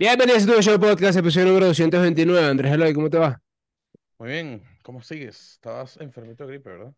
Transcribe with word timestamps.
Bienvenidos 0.00 0.44
a 0.44 0.46
tu 0.46 0.62
show 0.62 0.80
podcast, 0.80 1.18
episodio 1.18 1.48
número 1.48 1.66
229. 1.66 2.46
Andrés 2.46 2.72
Eloy, 2.72 2.94
¿cómo 2.94 3.10
te 3.10 3.18
va? 3.18 3.38
Muy 4.18 4.30
bien, 4.30 4.62
¿cómo 4.82 5.02
sigues? 5.02 5.52
Estabas 5.52 5.98
enfermito 5.98 6.46
de 6.46 6.54
gripe, 6.54 6.70
¿verdad? 6.70 6.94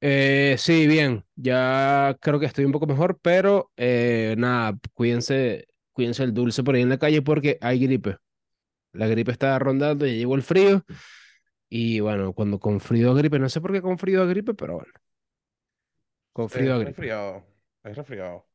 Eh, 0.00 0.54
sí, 0.56 0.86
bien. 0.86 1.24
Ya 1.34 2.16
creo 2.20 2.38
que 2.38 2.46
estoy 2.46 2.64
un 2.64 2.70
poco 2.70 2.86
mejor, 2.86 3.18
pero 3.20 3.72
eh, 3.76 4.36
nada, 4.38 4.78
cuídense, 4.94 5.66
cuídense 5.90 6.22
el 6.22 6.32
dulce 6.32 6.62
por 6.62 6.76
ahí 6.76 6.82
en 6.82 6.90
la 6.90 6.98
calle 6.98 7.22
porque 7.22 7.58
hay 7.60 7.80
gripe. 7.80 8.18
La 8.92 9.08
gripe 9.08 9.32
está 9.32 9.58
rondando, 9.58 10.06
ya 10.06 10.12
llegó 10.12 10.36
el 10.36 10.44
frío. 10.44 10.84
Y 11.68 11.98
bueno, 11.98 12.34
cuando 12.34 12.60
con 12.60 12.78
frío 12.78 13.10
a 13.10 13.14
gripe, 13.14 13.40
no 13.40 13.48
sé 13.48 13.60
por 13.60 13.72
qué 13.72 13.82
con 13.82 13.98
frío 13.98 14.22
a 14.22 14.26
gripe, 14.26 14.54
pero 14.54 14.74
bueno, 14.74 14.92
con 16.32 16.48
frío 16.48 16.74
a 16.74 16.76
gripe. 16.76 16.90
resfriado, 16.90 17.44
es 17.82 17.96
resfriado. 17.96 18.51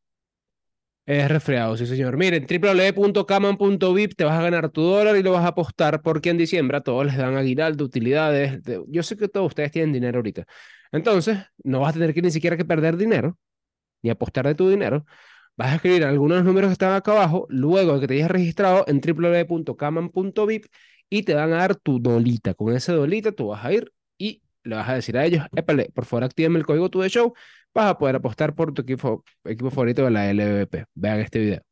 Es 1.07 1.29
resfriado, 1.29 1.77
sí, 1.77 1.87
señor. 1.87 2.17
Miren, 2.17 2.45
www.caman.vip 2.45 4.13
te 4.15 4.25
vas 4.25 4.37
a 4.39 4.41
ganar 4.43 4.69
tu 4.71 4.81
dólar 4.81 5.15
y 5.15 5.23
lo 5.23 5.31
vas 5.31 5.45
a 5.45 5.49
apostar 5.49 6.01
porque 6.01 6.29
en 6.31 6.37
diciembre 6.37 6.77
a 6.77 6.81
todos 6.81 7.05
les 7.05 7.15
dan 7.17 7.37
aguinaldo, 7.37 7.85
utilidades. 7.85 8.61
de- 8.63 8.83
Yo 8.89 9.03
sé 9.03 9.15
que 9.15 9.29
todos 9.29 9.47
ustedes 9.47 9.71
tienen 9.71 9.93
dinero 9.93 10.17
ahorita. 10.19 10.45
Entonces, 10.91 11.39
no 11.63 11.79
vas 11.79 11.91
a 11.91 11.93
tener 11.93 12.13
que 12.13 12.21
ni 12.21 12.29
siquiera 12.31 12.57
que 12.57 12.65
perder 12.65 12.97
dinero, 12.97 13.37
ni 14.03 14.09
apostar 14.11 14.47
de 14.47 14.55
tu 14.55 14.69
dinero. 14.69 15.05
Vas 15.57 15.71
a 15.73 15.75
escribir 15.75 16.03
algunos 16.05 16.43
números 16.45 16.69
que 16.69 16.73
están 16.73 16.93
acá 16.95 17.13
abajo, 17.13 17.47
luego 17.49 17.95
de 17.95 18.01
que 18.01 18.07
te 18.07 18.13
hayas 18.15 18.31
registrado 18.31 18.85
en 18.87 19.01
www.caman.vip 19.01 20.65
y 21.09 21.23
te 21.23 21.33
van 21.35 21.53
a 21.53 21.57
dar 21.57 21.75
tu 21.77 21.99
dolita. 21.99 22.53
Con 22.55 22.73
ese 22.75 22.93
dolita 22.93 23.31
tú 23.31 23.47
vas 23.49 23.65
a 23.65 23.73
ir 23.73 23.91
y 24.17 24.41
le 24.63 24.75
vas 24.75 24.89
a 24.89 24.95
decir 24.95 25.17
a 25.17 25.25
ellos, 25.25 25.45
épale, 25.55 25.89
por 25.93 26.05
favor, 26.05 26.25
actívenme 26.25 26.59
el 26.59 26.65
código 26.65 26.89
tu 26.89 27.01
de 27.01 27.09
show 27.09 27.33
vas 27.77 27.91
a 27.91 27.97
poder 27.97 28.15
apostar 28.15 28.55
por 28.55 28.73
tu 28.73 28.81
equipo, 28.81 29.23
favorito 29.71 30.03
de 30.03 30.11
la 30.11 30.31
LVP. 30.33 30.85
Vean 30.95 31.19
este 31.19 31.39
video. 31.39 31.66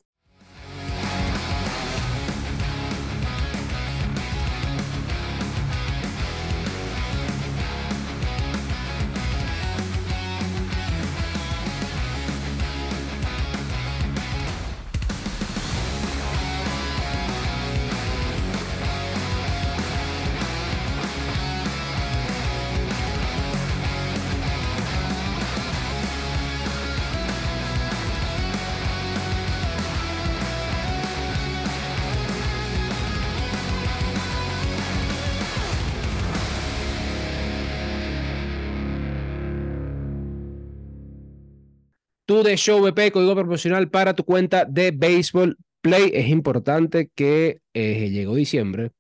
Tu 42.36 42.44
de 42.44 42.58
Show 42.58 42.82
VP, 42.82 43.14
código 43.14 43.34
promocional 43.34 43.90
para 43.90 44.14
tu 44.14 44.26
cuenta 44.26 44.66
de 44.66 44.92
Baseball 44.92 45.56
Play. 45.80 46.12
Es 46.14 46.28
importante 46.28 47.10
que 47.16 47.62
eh, 47.74 48.10
llegó 48.10 48.36
diciembre. 48.36 48.92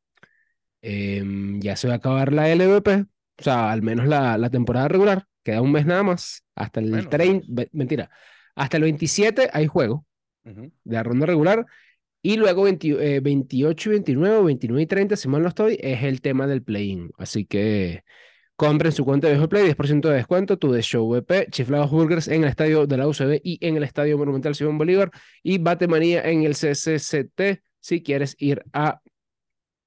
em, 0.81 1.59
ya 1.59 1.75
se 1.75 1.89
va 1.89 1.95
a 1.95 1.97
acabar 1.97 2.31
la 2.31 2.49
LVP. 2.49 3.01
O 3.37 3.43
sea, 3.43 3.73
al 3.73 3.81
menos 3.81 4.07
la, 4.07 4.37
la 4.37 4.49
temporada 4.49 4.87
regular. 4.87 5.25
Queda 5.43 5.61
un 5.61 5.73
mes 5.73 5.85
nada 5.85 6.03
más. 6.03 6.45
Hasta 6.55 6.79
el 6.79 6.85
Menos, 6.91 7.09
30. 7.09 7.33
menos. 7.33 7.45
ve- 7.49 7.69
Mentira. 7.73 8.09
Hasta 8.55 8.77
el 8.77 8.83
27 8.83 9.49
hay 9.51 9.67
juego 9.67 10.05
Ujú. 10.45 10.71
de 10.85 10.95
la 10.95 11.03
ronda 11.03 11.25
regular. 11.25 11.65
Y 12.21 12.37
luego 12.37 12.63
20 12.63 13.15
eh, 13.17 13.19
28 13.19 13.89
y 13.89 13.91
29, 13.91 14.37
o 14.37 14.43
29 14.45 14.81
y 14.81 14.85
30, 14.87 15.17
si 15.17 15.27
mal 15.27 15.41
no 15.41 15.49
estoy, 15.49 15.77
es 15.81 16.03
el 16.03 16.21
tema 16.21 16.47
del 16.47 16.63
play-in. 16.63 17.11
Así 17.17 17.43
que 17.45 18.03
compren 18.55 18.91
su 18.91 19.03
cuenta 19.03 19.27
de 19.27 19.47
Play, 19.47 19.65
10% 19.65 20.09
de 20.09 20.15
descuento, 20.15 20.57
tu 20.57 20.71
de 20.71 20.81
Show 20.81 21.07
VP, 21.09 21.47
Chiflados 21.51 21.91
Burgers 21.91 22.27
en 22.27 22.43
el 22.43 22.49
estadio 22.49 22.87
de 22.87 22.97
la 22.97 23.07
UCB 23.07 23.41
y 23.43 23.57
en 23.65 23.77
el 23.77 23.83
estadio 23.83 24.17
Monumental 24.17 24.55
Simón 24.55 24.77
Bolívar 24.77 25.11
y 25.43 25.57
Batemanía 25.57 26.21
en 26.23 26.43
el 26.43 26.55
CCCT 26.55 27.61
si 27.79 28.01
quieres 28.01 28.35
ir 28.39 28.63
a 28.73 29.01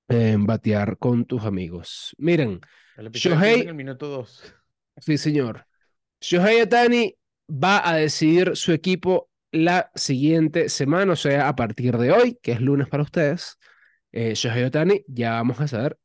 eh, 0.08 0.36
batear 0.38 0.98
con 0.98 1.24
tus 1.24 1.44
amigos. 1.44 2.14
Miren, 2.18 2.60
El 2.96 3.10
Shohei- 3.10 3.62
en 3.62 3.68
el 3.68 3.74
minuto 3.74 4.08
2. 4.08 4.54
sí 4.98 5.18
señor, 5.18 5.66
Shohei 6.20 6.60
Otani 6.62 7.14
va 7.50 7.88
a 7.88 7.96
decidir 7.96 8.56
su 8.56 8.72
equipo 8.72 9.30
la 9.50 9.90
siguiente 9.94 10.68
semana, 10.68 11.14
o 11.14 11.16
sea, 11.16 11.48
a 11.48 11.56
partir 11.56 11.96
de 11.96 12.12
hoy, 12.12 12.38
que 12.42 12.52
es 12.52 12.60
lunes 12.60 12.86
para 12.88 13.02
ustedes, 13.02 13.56
eh, 14.12 14.34
Shohei 14.34 14.64
Otani 14.64 15.04
ya 15.06 15.32
vamos 15.32 15.60
a 15.60 15.68
saber 15.68 15.98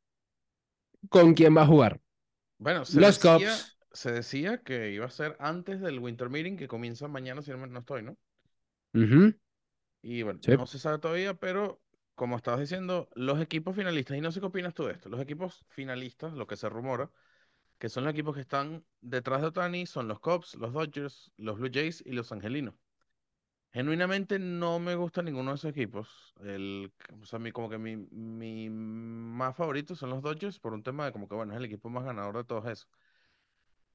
con 1.10 1.34
quién 1.34 1.54
va 1.56 1.62
a 1.62 1.66
jugar. 1.66 2.00
Bueno, 2.58 2.84
se 2.84 3.00
Los 3.00 3.20
decía, 3.20 3.38
Cubs. 3.38 3.76
se 3.92 4.12
decía 4.12 4.62
que 4.62 4.90
iba 4.92 5.06
a 5.06 5.10
ser 5.10 5.36
antes 5.40 5.80
del 5.80 5.98
Winter 5.98 6.30
Meeting 6.30 6.56
que 6.56 6.68
comienza 6.68 7.08
mañana, 7.08 7.42
si 7.42 7.50
no, 7.50 7.78
estoy, 7.78 8.02
¿no? 8.02 8.16
Y 10.02 10.22
bueno, 10.22 10.40
Sí. 10.42 10.52
no 10.52 10.66
se 10.66 10.78
sabe 10.78 10.98
todavía, 10.98 11.34
pero 11.34 11.80
como 12.14 12.36
estabas 12.36 12.60
diciendo, 12.60 13.08
los 13.14 13.40
equipos 13.40 13.74
finalistas, 13.74 14.16
y 14.16 14.20
no 14.20 14.30
sé 14.30 14.40
qué 14.40 14.46
opinas 14.46 14.74
tú 14.74 14.84
de 14.84 14.92
esto, 14.92 15.08
los 15.08 15.20
equipos 15.20 15.64
finalistas, 15.70 16.32
lo 16.34 16.46
que 16.46 16.56
se 16.56 16.68
rumora, 16.68 17.10
que 17.78 17.88
son 17.88 18.04
los 18.04 18.12
equipos 18.12 18.34
que 18.34 18.42
están 18.42 18.84
detrás 19.00 19.40
de 19.40 19.48
Otani, 19.48 19.86
son 19.86 20.06
los 20.06 20.20
Cubs, 20.20 20.54
los 20.54 20.72
Dodgers, 20.72 21.32
los 21.36 21.58
Blue 21.58 21.70
Jays 21.72 22.02
y 22.06 22.12
los 22.12 22.30
Angelinos. 22.32 22.74
Genuinamente 23.74 24.38
no 24.38 24.78
me 24.78 24.94
gusta 24.94 25.20
ninguno 25.22 25.50
de 25.50 25.56
esos 25.56 25.70
equipos. 25.72 26.32
El, 26.44 26.92
o 27.20 27.26
sea, 27.26 27.38
mi, 27.40 27.50
como 27.52 27.68
que 27.68 27.76
mi, 27.78 27.96
mi 27.96 28.70
más 28.70 29.56
favorito 29.56 29.96
son 29.96 30.10
los 30.10 30.22
Dodgers 30.22 30.60
por 30.60 30.72
un 30.74 30.82
tema 30.84 31.04
de 31.06 31.12
como 31.12 31.28
que, 31.28 31.34
bueno, 31.34 31.52
es 31.54 31.58
el 31.58 31.64
equipo 31.66 31.90
más 31.90 32.04
ganador 32.04 32.36
de 32.36 32.44
todos 32.44 32.66
esos. 32.66 32.88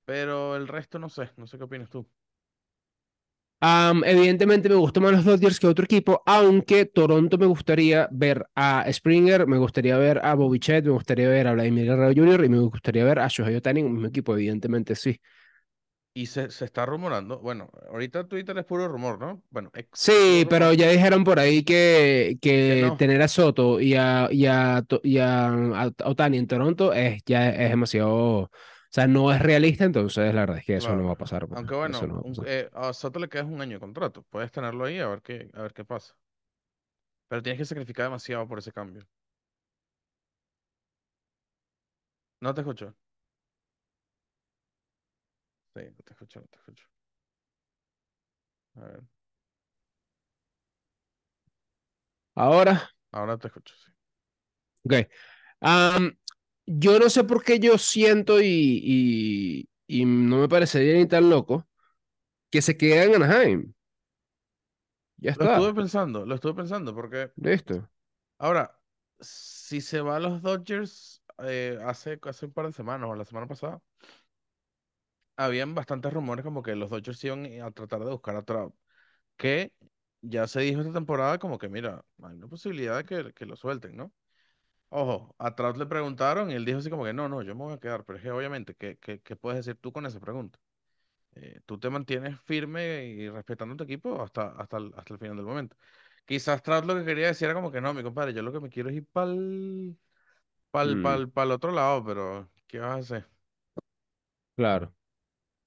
Pero 0.06 0.58
el 0.58 0.68
resto 0.68 1.00
no 1.00 1.08
sé, 1.10 1.32
no 1.38 1.48
sé 1.48 1.58
qué 1.58 1.64
opinas 1.64 1.90
tú. 1.90 2.06
Am, 3.62 4.04
evidentemente 4.06 4.70
me 4.70 4.76
gustan 4.76 5.04
más 5.04 5.12
los 5.12 5.26
Dodgers 5.26 5.60
que 5.60 5.68
otro 5.68 5.84
equipo, 5.84 6.24
aunque 6.26 6.86
Toronto 6.86 7.38
me 7.38 7.46
gustaría 7.46 8.08
ver 8.10 8.46
a 8.56 8.86
Springer, 8.92 9.48
me 9.48 9.58
gustaría 9.58 9.98
ver 9.98 10.20
a 10.24 10.34
Bobichet, 10.34 10.86
me 10.86 10.92
gustaría 10.92 11.28
ver 11.28 11.46
a 11.48 11.54
Vladimir 11.54 11.86
Guerrero 11.86 12.14
Jr. 12.16 12.46
y 12.46 12.50
me 12.50 12.60
gustaría 12.60 13.04
ver 13.04 13.20
a 13.20 13.28
Shohei 13.28 13.56
Otani 13.56 13.82
en 13.82 13.92
mismo 13.92 14.08
equipo, 14.08 14.34
evidentemente 14.34 14.96
sí. 14.96 15.20
Y 16.14 16.26
se, 16.28 16.52
se 16.52 16.66
está 16.66 16.86
rumorando, 16.86 17.40
bueno, 17.40 17.70
ahorita 17.90 18.28
Twitter 18.28 18.58
es 18.58 18.66
puro 18.66 18.88
rumor, 18.88 19.20
¿no? 19.20 19.42
Bueno, 19.52 19.72
Sí, 19.92 20.46
pero 20.50 20.72
ya 20.74 20.90
dijeron 20.90 21.24
por 21.24 21.40
ahí 21.40 21.64
que, 21.64 22.38
que 22.42 22.94
no. 22.94 22.98
tener 22.98 23.22
a 23.22 23.28
Soto 23.28 23.80
y 23.82 23.96
a, 23.96 24.30
y 24.32 24.46
a, 24.46 24.84
y 25.04 25.18
a- 25.18 25.48
a 25.74 25.92
Otani 26.06 26.38
en 26.38 26.48
Toronto 26.48 26.94
es, 26.94 27.22
ya 27.26 27.50
es 27.50 27.70
demasiado, 27.70 28.14
o 28.44 28.52
sea, 28.92 29.08
no 29.08 29.32
es 29.34 29.42
realista, 29.42 29.84
entonces 29.86 30.34
la 30.34 30.42
verdad 30.42 30.58
es 30.60 30.66
que 30.66 30.76
eso 30.78 30.96
no 30.96 31.06
va 31.06 31.14
a 31.14 31.16
pasar. 31.18 31.48
pues, 31.48 31.60
Aunque 31.60 31.76
bueno, 31.76 32.04
no 32.08 32.16
va 32.16 32.22
a 32.22 32.24
un- 32.24 32.40
pasar. 32.40 32.46
eh, 32.46 32.70
a 32.74 32.94
Soto 32.94 33.20
le 33.20 33.30
queda 33.30 33.44
un 33.46 33.62
año 33.62 33.74
de 33.76 33.80
contrato. 33.80 34.24
Puedes 34.30 34.52
tenerlo 34.52 34.86
ahí 34.86 35.00
a 35.00 35.08
ver 35.08 35.22
qué, 35.22 35.50
a 35.54 35.62
ver 35.62 35.74
qué 35.74 35.86
pasa. 35.86 36.16
Pero 37.28 37.42
tienes 37.42 37.58
que 37.60 37.66
sacrificar 37.66 38.06
demasiado 38.06 38.48
por 38.48 38.60
ese 38.60 38.72
cambio. 38.72 39.08
No 42.42 42.54
te 42.54 42.62
escucho. 42.62 42.96
Sí, 45.80 45.84
no 45.98 46.04
te 46.04 46.14
escucho, 46.14 46.40
no 46.42 46.48
te 46.48 46.58
escucho. 46.58 46.86
A 48.76 48.80
ver, 48.82 49.04
Ahora, 52.36 52.90
ahora 53.12 53.38
te 53.38 53.48
escucho, 53.48 53.76
sí. 53.76 53.92
ok. 54.86 54.94
Am, 55.62 56.18
yo 56.66 57.00
no 57.00 57.10
sé 57.10 57.24
por 57.24 57.44
qué 57.44 57.60
yo 57.60 57.78
siento 57.78 58.42
y, 58.42 58.48
y, 58.84 59.70
y 59.88 60.06
no 60.06 60.40
me 60.40 60.50
parecería 60.50 60.96
ni 60.96 61.08
tan 61.08 61.30
loco 61.30 61.68
que 62.52 62.62
se 62.62 62.78
quede 62.78 63.06
en 63.06 63.16
Anaheim. 63.24 63.74
Ya 65.22 65.32
Lo 65.34 65.46
estuve 65.46 65.74
pensando, 65.74 66.26
lo 66.26 66.36
estuve 66.36 66.54
pensando, 66.56 66.94
porque 66.94 67.32
listo. 67.38 67.90
ahora, 68.38 68.80
si 69.20 69.82
se 69.82 70.02
va 70.02 70.18
a 70.18 70.20
los 70.20 70.42
Dodgers 70.42 71.24
eh, 71.40 71.80
hace, 71.84 72.20
hace 72.24 72.46
un 72.48 72.54
par 72.54 72.68
de 72.68 72.74
semanas 72.74 73.10
o 73.10 73.16
la 73.16 73.26
semana 73.26 73.48
pasada, 73.48 73.82
habían 75.40 75.76
bastantes 75.76 76.14
rumores 76.14 76.44
como 76.46 76.64
que 76.64 76.76
los 76.76 76.90
Dodgers 76.90 77.24
iban 77.26 77.46
a 77.62 77.72
tratar 77.72 78.02
de 78.06 78.12
buscar 78.12 78.36
a 78.38 78.44
Trout, 78.44 78.76
que 79.38 79.74
ya 80.22 80.48
se 80.48 80.62
dijo 80.62 80.82
esta 80.82 80.94
temporada 80.94 81.40
como 81.40 81.58
que, 81.60 81.70
mira, 81.70 82.06
hay 82.24 82.36
una 82.38 82.48
posibilidad 82.50 82.98
de 82.98 83.06
que, 83.06 83.34
que 83.34 83.46
lo 83.48 83.56
suelten, 83.58 83.98
¿no? 83.98 84.14
Ojo, 84.90 85.36
a 85.40 85.56
Trout 85.56 85.78
le 85.78 85.86
preguntaron 85.88 86.52
y 86.52 86.56
él 86.56 86.66
dijo 86.66 86.80
así 86.80 86.90
como 86.90 87.06
que 87.06 87.14
no, 87.14 87.30
no, 87.30 87.42
yo 87.44 87.56
me 87.56 87.64
voy 87.64 87.74
a 87.74 87.80
quedar, 87.80 88.06
pero 88.06 88.18
es 88.18 88.24
que 88.24 88.32
obviamente, 88.32 88.76
¿qué, 88.76 88.98
qué, 89.00 89.22
qué 89.22 89.36
puedes 89.36 89.66
decir 89.66 89.80
tú 89.82 89.92
con 89.94 90.06
esa 90.08 90.20
pregunta? 90.20 90.60
Eh, 91.36 91.62
tú 91.66 91.80
te 91.80 91.90
mantienes 91.90 92.40
firme 92.42 93.06
y 93.08 93.30
respetando 93.30 93.76
tu 93.78 93.84
equipo 93.86 94.22
hasta, 94.22 94.50
hasta, 94.52 94.78
el, 94.78 94.94
hasta 94.98 95.14
el 95.14 95.20
final 95.20 95.38
del 95.38 95.46
momento. 95.46 95.78
Quizás 96.26 96.64
Trout 96.64 96.86
lo 96.86 96.96
que 96.96 97.06
quería 97.06 97.28
decir 97.28 97.46
era 97.48 97.56
como 97.56 97.72
que 97.72 97.82
no, 97.82 97.94
mi 97.94 98.04
compadre, 98.04 98.34
yo 98.34 98.42
lo 98.44 98.52
que 98.54 98.60
me 98.62 98.70
quiero 98.70 98.90
es 98.90 98.96
ir 98.98 99.08
para 99.08 99.32
el 99.32 99.98
Mm, 100.84 101.20
otro 101.52 101.72
lado, 101.72 102.04
pero 102.06 102.50
¿qué 102.68 102.80
vas 102.80 102.92
a 102.92 102.96
hacer? 103.18 103.30
claro. 104.56 104.94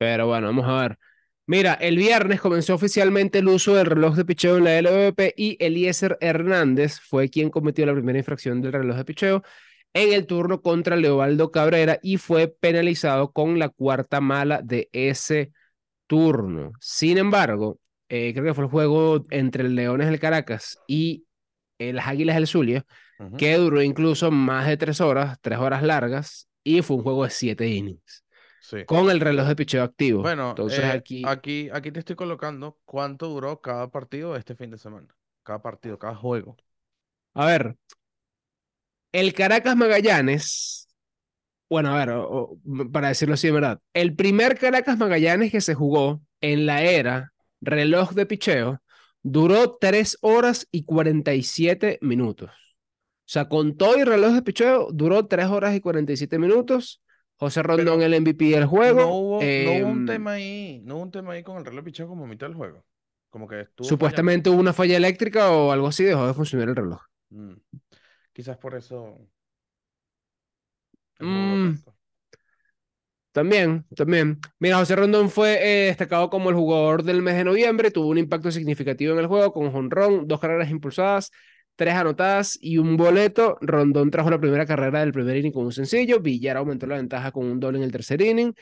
Pero 0.02 0.26
bueno, 0.26 0.48
vamos 0.48 0.66
a 0.66 0.80
ver. 0.80 0.98
Mira, 1.46 1.74
el 1.74 1.96
viernes 1.96 2.40
comenzó 2.40 2.74
oficialmente 2.74 3.38
el 3.38 3.46
uso 3.46 3.76
del 3.76 3.86
reloj 3.86 4.16
de 4.16 4.24
picheo 4.24 4.56
en 4.56 4.64
la 4.64 4.76
LVP 4.78 5.32
y 5.36 5.56
Eliezer 5.64 6.18
Hernández 6.20 6.98
fue 6.98 7.28
quien 7.28 7.50
cometió 7.50 7.86
la 7.86 7.92
primera 7.92 8.18
infracción 8.18 8.60
del 8.60 8.72
reloj 8.72 8.96
de 8.96 9.04
picheo 9.04 9.42
en 9.94 10.12
el 10.12 10.26
turno 10.26 10.60
contra 10.60 10.96
Leobaldo 10.96 11.52
Cabrera 11.52 12.00
y 12.02 12.16
fue 12.16 12.48
penalizado 12.48 13.30
con 13.30 13.60
la 13.60 13.68
cuarta 13.68 14.20
mala 14.20 14.60
de 14.60 14.88
ese 14.90 15.52
turno. 16.08 16.72
Sin 16.80 17.16
embargo, 17.16 17.78
eh, 18.08 18.32
creo 18.32 18.46
que 18.46 18.54
fue 18.54 18.64
el 18.64 18.70
juego 18.70 19.24
entre 19.30 19.62
el 19.66 19.76
Leones 19.76 20.08
del 20.08 20.18
Caracas 20.18 20.80
y 20.88 21.26
eh, 21.78 21.92
las 21.92 22.08
Águilas 22.08 22.34
del 22.34 22.48
Zulia, 22.48 22.84
que 23.38 23.54
duró 23.54 23.80
incluso 23.80 24.32
más 24.32 24.66
de 24.66 24.76
tres 24.76 25.00
horas, 25.00 25.38
tres 25.40 25.60
horas 25.60 25.84
largas, 25.84 26.48
y 26.64 26.82
fue 26.82 26.96
un 26.96 27.04
juego 27.04 27.22
de 27.22 27.30
siete 27.30 27.68
innings, 27.68 28.24
Sí. 28.62 28.84
con 28.86 29.10
el 29.10 29.20
reloj 29.20 29.48
de 29.48 29.56
picheo 29.56 29.82
activo. 29.82 30.22
Bueno, 30.22 30.50
Entonces 30.50 30.80
eh, 30.80 30.84
aquí, 30.86 31.22
aquí, 31.26 31.68
aquí 31.72 31.90
te 31.92 31.98
estoy 32.00 32.16
colocando 32.16 32.78
cuánto 32.84 33.28
duró 33.28 33.60
cada 33.60 33.90
partido 33.90 34.36
este 34.36 34.54
fin 34.54 34.70
de 34.70 34.78
semana. 34.78 35.08
Cada 35.42 35.60
partido, 35.60 35.98
cada 35.98 36.14
juego. 36.14 36.56
a 37.34 37.46
ver, 37.46 37.76
el 39.12 39.34
Caracas 39.34 39.76
Magallanes, 39.76 40.88
bueno, 41.70 41.90
a 41.94 41.98
ver, 41.98 42.10
o- 42.10 42.28
o, 42.28 42.60
para 42.92 43.08
decirlo 43.08 43.34
así 43.34 43.48
de 43.48 43.52
verdad, 43.54 43.80
el 43.94 44.14
primer 44.16 44.58
Caracas 44.58 44.98
Magallanes 44.98 45.52
que 45.52 45.60
se 45.60 45.74
jugó 45.74 46.22
en 46.40 46.66
la 46.66 46.82
era 46.82 47.32
reloj 47.60 48.12
de 48.12 48.26
picheo 48.26 48.82
duró 49.22 49.76
3 49.80 50.18
horas 50.22 50.66
y 50.72 50.84
47 50.84 51.98
minutos. 52.02 52.50
O 52.50 53.30
sea, 53.32 53.48
con 53.48 53.76
todo 53.76 53.98
y 53.98 54.04
reloj 54.04 54.34
de 54.34 54.42
picheo 54.42 54.88
duró 54.92 55.26
3 55.26 55.46
horas 55.46 55.74
y 55.74 55.80
47 55.80 56.38
minutos. 56.38 57.02
José 57.36 57.62
Rondón, 57.62 57.98
Pero 57.98 58.02
el 58.02 58.20
MVP 58.20 58.44
del 58.46 58.66
juego. 58.66 59.00
No 59.00 59.14
hubo, 59.14 59.42
no 59.42 59.72
hubo 59.72 59.92
un 59.92 59.98
em, 60.00 60.06
tema 60.06 60.32
ahí, 60.32 60.80
no 60.84 60.96
hubo 60.96 61.02
un 61.02 61.10
tema 61.10 61.32
ahí 61.32 61.42
con 61.42 61.56
el 61.58 61.64
reloj 61.64 61.84
de 61.84 61.90
picheo 61.90 62.08
como 62.08 62.26
mitad 62.26 62.46
del 62.46 62.56
juego. 62.56 62.84
Como 63.30 63.48
que 63.48 63.62
estuvo 63.62 63.88
supuestamente 63.88 64.50
hubo 64.50 64.60
una 64.60 64.72
falla 64.72 64.96
eléctrica 64.96 65.50
o 65.50 65.72
algo 65.72 65.88
así, 65.88 66.04
dejó 66.04 66.26
de 66.26 66.34
funcionar 66.34 66.68
el 66.68 66.76
reloj. 66.76 67.00
Mm. 67.30 67.54
Quizás 68.32 68.58
por 68.58 68.74
eso 68.74 69.18
Mm. 71.22 71.78
También, 73.32 73.86
también. 73.96 74.40
Mira, 74.58 74.76
José 74.76 74.94
Rondón 74.94 75.30
fue 75.30 75.54
eh, 75.62 75.86
destacado 75.86 76.28
como 76.28 76.50
el 76.50 76.56
jugador 76.56 77.02
del 77.02 77.22
mes 77.22 77.34
de 77.36 77.44
noviembre, 77.44 77.90
tuvo 77.90 78.08
un 78.08 78.18
impacto 78.18 78.50
significativo 78.50 79.14
en 79.14 79.20
el 79.20 79.26
juego 79.26 79.52
con 79.54 79.72
jonrón, 79.72 80.28
dos 80.28 80.38
carreras 80.38 80.70
impulsadas, 80.70 81.30
tres 81.76 81.94
anotadas 81.94 82.58
y 82.60 82.78
un 82.78 82.96
boleto. 82.96 83.58
Rondón 83.60 84.10
trajo 84.10 84.30
la 84.30 84.38
primera 84.40 84.66
carrera 84.66 85.00
del 85.00 85.12
primer 85.12 85.36
inning 85.36 85.52
con 85.52 85.64
un 85.66 85.72
sencillo, 85.72 86.20
Villar 86.20 86.56
aumentó 86.56 86.86
la 86.86 86.96
ventaja 86.96 87.32
con 87.32 87.46
un 87.46 87.58
doble 87.60 87.78
en 87.78 87.84
el 87.84 87.92
tercer 87.92 88.20
inning, 88.22 88.52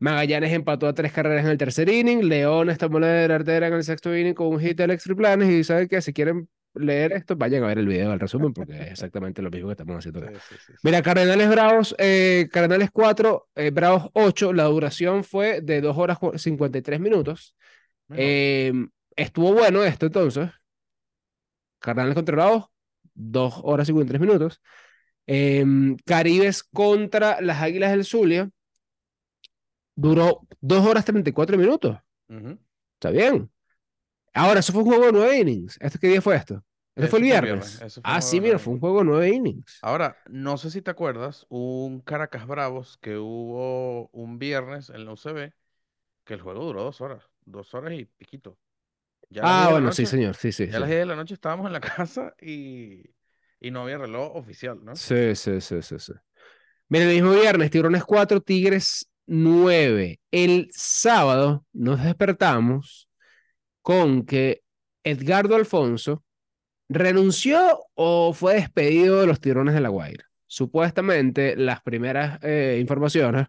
Magallanes 0.00 0.52
empató 0.52 0.88
a 0.88 0.92
tres 0.94 1.12
carreras 1.12 1.44
en 1.44 1.50
el 1.52 1.58
tercer 1.58 1.88
inning, 1.88 2.28
León 2.28 2.68
tomó 2.76 2.98
la 2.98 3.06
delantera 3.08 3.68
en 3.68 3.74
el 3.74 3.84
sexto 3.84 4.16
inning 4.16 4.34
con 4.34 4.48
un 4.48 4.60
hit 4.60 4.76
de 4.76 4.84
Alex 4.84 5.04
Triplanes 5.04 5.48
y 5.48 5.62
saben 5.64 5.86
que 5.88 6.00
si 6.02 6.12
quieren 6.12 6.48
leer 6.74 7.12
esto, 7.12 7.36
vayan 7.36 7.64
a 7.64 7.68
ver 7.68 7.78
el 7.78 7.86
video 7.86 8.10
del 8.10 8.20
resumen 8.20 8.52
porque 8.52 8.74
es 8.74 8.90
exactamente 8.90 9.40
lo 9.40 9.50
mismo 9.50 9.68
que 9.68 9.72
estamos 9.72 9.96
haciendo 9.96 10.20
acá. 10.20 10.32
Sí, 10.40 10.56
sí, 10.56 10.56
sí. 10.66 10.72
Mira, 10.82 11.00
Cardenales 11.02 11.48
Bravos, 11.48 11.94
eh, 11.98 12.48
Cardenales 12.52 12.90
4, 12.92 13.48
eh, 13.54 13.70
Bravos 13.70 14.10
8, 14.12 14.52
la 14.52 14.64
duración 14.64 15.24
fue 15.24 15.62
de 15.62 15.80
2 15.80 15.96
horas 15.96 16.18
cu- 16.18 16.36
53 16.36 17.00
minutos. 17.00 17.54
Eh, 18.14 18.72
estuvo 19.16 19.52
bueno 19.54 19.84
esto 19.84 20.06
entonces. 20.06 20.50
Cardenales 21.78 22.14
contra 22.14 22.34
Bravos, 22.36 22.66
2 23.14 23.60
horas 23.62 23.86
53 23.86 24.20
minutos. 24.20 24.60
Eh, 25.26 25.64
Caribes 26.04 26.62
contra 26.62 27.40
las 27.40 27.60
Águilas 27.62 27.90
del 27.90 28.04
Zulia, 28.04 28.50
duró 29.94 30.46
2 30.60 30.86
horas 30.86 31.04
34 31.04 31.56
minutos. 31.58 31.98
Ujú. 32.28 32.58
Está 32.94 33.10
bien. 33.10 33.50
Ahora, 34.34 34.60
eso 34.60 34.72
fue 34.72 34.82
un 34.82 34.88
juego 34.88 35.06
de 35.06 35.12
9 35.12 35.38
innings. 35.38 35.78
¿Esto 35.80 35.98
qué 35.98 36.08
día 36.08 36.20
fue 36.22 36.36
esto? 36.36 36.62
Eso 36.94 37.08
fue 37.08 37.18
el 37.18 37.24
viernes. 37.24 37.78
fue 37.78 38.02
Ah, 38.04 38.20
sí, 38.20 38.40
mira, 38.40 38.58
nueve 38.58 38.64
fue 38.64 38.72
un 38.72 38.78
innings. 38.78 38.80
juego 38.80 38.98
de 38.98 39.04
9 39.04 39.28
innings. 39.30 39.78
Ahora, 39.82 40.16
no 40.28 40.56
sé 40.58 40.70
si 40.70 40.82
te 40.82 40.90
acuerdas, 40.90 41.46
un 41.48 42.00
Caracas 42.00 42.46
Bravos 42.46 42.98
que 42.98 43.16
hubo 43.18 44.08
un 44.08 44.38
viernes 44.38 44.90
en 44.90 45.04
la 45.04 45.12
UCB, 45.12 45.52
que 46.24 46.34
el 46.34 46.40
juego 46.40 46.64
duró 46.64 46.82
dos 46.84 47.00
horas, 47.00 47.24
dos 47.44 47.72
horas 47.74 47.92
y 47.94 48.04
piquito. 48.06 48.58
Ya 49.30 49.42
Ah, 49.42 49.68
10 49.68 49.70
de 49.72 49.80
la 49.80 49.80
bueno, 49.80 49.92
sí, 49.92 50.06
señor, 50.06 50.34
sí, 50.36 50.52
sí, 50.52 50.70
ya 50.70 50.78
a 50.78 50.80
las 50.80 50.88
sí. 50.88 50.90
10 50.90 51.00
de 51.00 51.06
la 51.06 51.16
noche 51.16 51.34
estábamos 51.34 51.66
en 51.66 51.72
la 51.72 51.80
casa 51.80 52.34
y, 52.40 53.04
y 53.60 53.70
no 53.70 53.82
había 53.82 53.98
reloj 53.98 54.36
oficial, 54.36 54.84
¿no? 54.84 54.94
Sí, 54.94 55.34
sí, 55.34 55.60
sí, 55.60 55.82
sí, 55.82 55.98
sí. 55.98 56.12
Mira, 56.88 57.06
el 57.06 57.14
mismo 57.14 57.32
viernes, 57.34 57.70
Tiburones 57.70 58.04
4, 58.04 58.40
Tigres 58.42 59.08
9. 59.26 60.20
El 60.30 60.68
sábado 60.72 61.66
nos 61.72 62.02
despertamos 62.04 63.08
con 63.82 64.26
que 64.26 64.62
Edgardo 65.04 65.56
Alfonso 65.56 66.24
renunció 66.88 67.80
o 67.94 68.34
fue 68.34 68.54
despedido 68.56 69.20
de 69.20 69.26
los 69.28 69.40
Tiburones 69.40 69.74
de 69.74 69.82
La 69.82 69.90
Guaira. 69.90 70.26
Supuestamente, 70.46 71.56
las 71.56 71.82
primeras 71.82 72.40
eh, 72.42 72.78
informaciones 72.80 73.48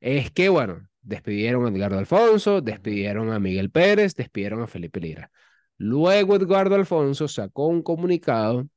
es 0.00 0.30
que, 0.32 0.48
bueno, 0.50 0.88
despidieron 1.02 1.66
a 1.66 1.68
Edgardo 1.70 1.98
Alfonso, 1.98 2.60
despidieron 2.60 3.32
a 3.32 3.38
Miguel 3.38 3.70
Pérez, 3.70 4.14
despidieron 4.14 4.62
a 4.62 4.66
Felipe 4.66 5.00
Lira. 5.00 5.30
Luego 5.78 6.36
Edgardo 6.36 6.74
Alfonso 6.74 7.28
sacó 7.28 7.66
un 7.66 7.82
comunicado 7.82 8.68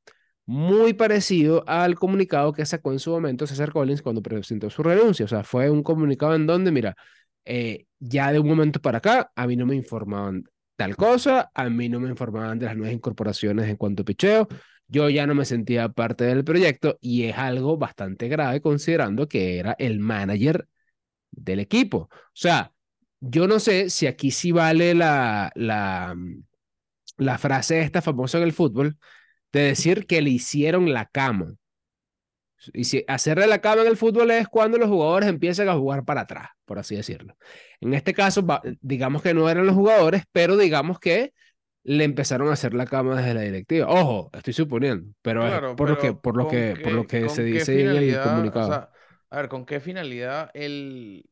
muy 0.46 0.94
parecido 0.94 1.64
al 1.66 1.94
comunicado 1.96 2.52
que 2.52 2.66
sacó 2.66 2.92
en 2.92 2.98
su 2.98 3.10
momento 3.10 3.46
César 3.46 3.72
Collins 3.72 4.02
cuando 4.02 4.22
presentó 4.22 4.70
su 4.70 4.82
renuncia. 4.82 5.24
O 5.24 5.28
sea, 5.28 5.44
fue 5.44 5.70
un 5.70 5.82
comunicado 5.82 6.34
en 6.34 6.46
donde, 6.46 6.70
mira, 6.72 6.96
eh, 7.44 7.86
ya 7.98 8.32
de 8.32 8.38
un 8.38 8.48
momento 8.48 8.80
para 8.80 8.98
acá, 8.98 9.30
a 9.34 9.46
mí 9.46 9.56
no 9.56 9.66
me 9.66 9.76
informaban 9.76 10.44
tal 10.76 10.96
cosa, 10.96 11.50
a 11.54 11.68
mí 11.70 11.88
no 11.88 12.00
me 12.00 12.08
informaban 12.08 12.58
de 12.58 12.66
las 12.66 12.76
nuevas 12.76 12.94
incorporaciones 12.94 13.68
en 13.68 13.76
cuanto 13.76 14.02
a 14.02 14.04
picheo, 14.04 14.48
yo 14.88 15.08
ya 15.08 15.26
no 15.26 15.34
me 15.34 15.44
sentía 15.44 15.88
parte 15.88 16.24
del 16.24 16.44
proyecto 16.44 16.98
y 17.00 17.24
es 17.24 17.36
algo 17.36 17.76
bastante 17.78 18.28
grave 18.28 18.60
considerando 18.60 19.28
que 19.28 19.58
era 19.58 19.74
el 19.78 19.98
manager 20.00 20.68
del 21.36 21.60
equipo. 21.60 22.08
O 22.10 22.10
sea, 22.32 22.72
yo 23.20 23.46
no 23.46 23.60
sé 23.60 23.90
si 23.90 24.06
aquí 24.06 24.30
sí 24.30 24.52
vale 24.52 24.94
la, 24.94 25.50
la, 25.54 26.16
la 27.16 27.38
frase 27.38 27.80
esta 27.80 28.02
famosa 28.02 28.38
en 28.38 28.44
el 28.44 28.52
fútbol 28.52 28.98
de 29.52 29.62
decir 29.62 30.06
que 30.06 30.22
le 30.22 30.30
hicieron 30.30 30.92
la 30.92 31.06
cama. 31.06 31.54
Y 32.72 32.84
si 32.84 33.04
hacerle 33.08 33.46
la 33.46 33.60
cama 33.60 33.82
en 33.82 33.88
el 33.88 33.96
fútbol 33.96 34.30
es 34.30 34.48
cuando 34.48 34.78
los 34.78 34.88
jugadores 34.88 35.28
empiezan 35.28 35.68
a 35.68 35.74
jugar 35.74 36.04
para 36.04 36.22
atrás, 36.22 36.48
por 36.64 36.78
así 36.78 36.96
decirlo. 36.96 37.36
En 37.80 37.92
este 37.92 38.14
caso, 38.14 38.44
digamos 38.80 39.22
que 39.22 39.34
no 39.34 39.50
eran 39.50 39.66
los 39.66 39.74
jugadores, 39.74 40.22
pero 40.32 40.56
digamos 40.56 40.98
que 40.98 41.34
le 41.82 42.04
empezaron 42.04 42.48
a 42.48 42.52
hacer 42.54 42.72
la 42.72 42.86
cama 42.86 43.16
desde 43.16 43.34
la 43.34 43.42
directiva. 43.42 43.88
Ojo, 43.88 44.30
estoy 44.32 44.54
suponiendo, 44.54 45.12
pero 45.20 45.46
es 45.46 45.62
por 45.76 45.90
lo 45.90 45.98
que, 45.98 46.14
pero 46.14 46.20
por 46.20 46.36
lo 46.36 46.46
¿con 46.46 46.48
que, 46.48 46.76
por 46.76 46.92
lo 46.92 47.06
que 47.06 47.28
se 47.28 47.42
con 47.42 47.50
qué 47.50 47.64
dice 47.64 47.80
en 47.80 47.88
el? 47.88 48.14
O 48.14 48.20
comunicado. 48.20 48.66
sea, 48.66 48.90
a 49.34 49.36
ver, 49.42 49.48
¿con 49.48 49.66
qué 49.66 49.80
finalidad 49.80 50.50
el, 50.54 51.28